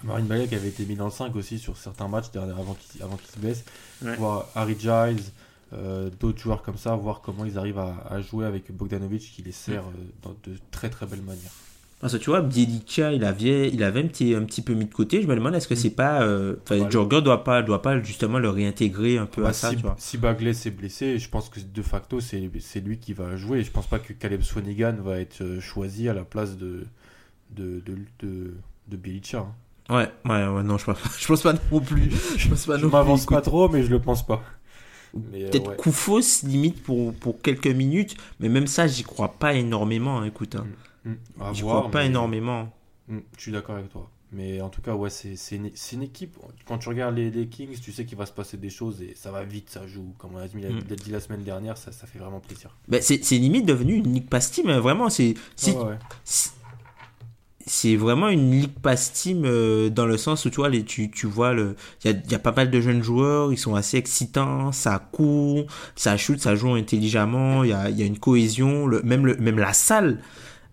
[0.04, 3.02] Marvin Bagley qui avait été mis dans le 5 aussi sur certains matchs avant qu'il
[3.02, 3.66] avant qu'il se blesse.
[4.02, 5.24] Voir Harry Giles,
[5.74, 9.52] euh, d'autres joueurs comme ça, voir comment ils arrivent à, jouer avec Bogdanovic qui les
[9.52, 9.94] sert mm.
[10.28, 11.52] euh, de très très belle manière.
[12.00, 14.86] Parce que tu vois, Bielica, il avait, il avait un petit, un petit peu mis
[14.86, 15.20] de côté.
[15.22, 16.22] Je me demande, est-ce que c'est pas.
[16.22, 16.78] Euh, enfin,
[17.22, 19.96] doit pas, doit pas justement le réintégrer un peu bah, à ça, si, tu vois.
[19.98, 22.40] Si Bagley s'est blessé, je pense que de facto, c'est
[22.82, 23.64] lui qui va jouer.
[23.64, 26.86] Je pense pas que Caleb Swanigan va être euh, choisi à la place de,
[27.50, 28.54] de, de, de,
[28.88, 29.48] de hein.
[29.90, 32.12] Ouais, ouais, ouais, non, je pense, je pense pas non plus.
[32.38, 34.44] Je pense pas m'avance pas trop, mais je le pense pas.
[35.16, 35.76] Euh, Peut-être ouais.
[35.78, 40.56] Koufos, limite, pour, pour quelques minutes, mais même ça, j'y crois pas énormément, hein, écoute.
[40.56, 40.66] Hein.
[40.66, 40.87] Mm.
[41.08, 41.54] Mm.
[41.54, 42.70] Je crois pas énormément.
[43.08, 44.10] Mm, je suis d'accord avec toi.
[44.34, 46.36] Mais en tout cas, ouais, c'est une, une, équipe.
[46.66, 49.14] Quand tu regardes les, les Kings, tu sais qu'il va se passer des choses et
[49.16, 50.14] ça va vite, ça joue.
[50.18, 50.82] Comme on a dit, mm.
[50.82, 52.76] dit la semaine dernière, ça, ça fait vraiment plaisir.
[52.90, 55.10] Ben, c'est limite devenu une Ligue Pass Team, hein, vraiment.
[55.10, 55.36] C'est
[57.68, 61.12] c'est vraiment une Ligue Pass Team euh, dans le sens où tu vois, les, tu,
[61.12, 63.98] tu vois, il y a, y a, pas mal de jeunes joueurs, ils sont assez
[63.98, 68.88] excitants, ça court, ça shoot, ça joue intelligemment, il y a, y a une cohésion,
[68.88, 70.20] le, même, le, même la salle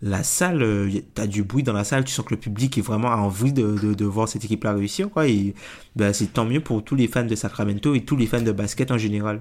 [0.05, 2.77] la salle, euh, tu as du bruit dans la salle, tu sens que le public
[2.77, 5.27] est vraiment envie de, de, voir cette équipe-là réussir, quoi.
[5.27, 5.55] Et
[5.97, 8.53] ben, c'est tant mieux pour tous les fans de Sacramento et tous les fans de
[8.53, 9.41] basket en général.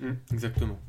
[0.00, 0.80] Mmh, exactement.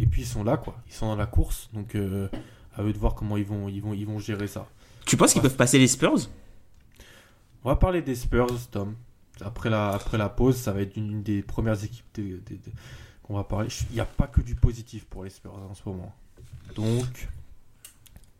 [0.00, 0.74] Et puis ils sont là, quoi.
[0.88, 2.28] Ils sont dans la course, donc euh,
[2.74, 4.66] à eux de voir comment ils vont, ils vont, ils vont gérer ça.
[5.04, 6.30] Tu penses qu'ils peuvent passer les Spurs?
[7.64, 8.94] On va parler des Spurs, Tom.
[9.42, 12.06] Après la, après la pause, ça va être une, des premières équipes
[13.22, 13.68] qu'on va parler.
[13.90, 16.14] Il n'y a pas que du positif pour les Spurs en ce moment.
[16.74, 17.28] Donc,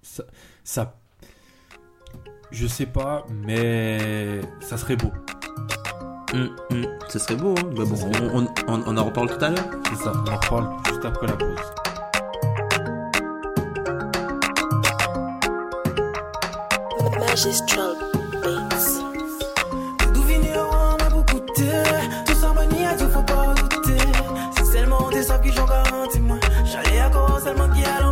[0.02, 0.24] ça,
[0.64, 0.94] ça,
[2.50, 5.12] je sais pas, mais ça serait beau.
[6.34, 7.70] Hum, hum, ça serait beau, hein.
[7.76, 9.64] Bah bon, on, on, on, en reparle tout à l'heure.
[9.90, 11.72] C'est ça, on en reparle juste après la pause.
[17.18, 17.94] Magistral.
[20.12, 21.68] D'où vigneron m'a beaucoup coûté.
[22.26, 24.02] Tout ça mania, tout faut pas douter.
[24.56, 26.38] C'est seulement des sables qui j'en garantis moi.
[26.64, 28.11] J'allais à quoi seulement qui a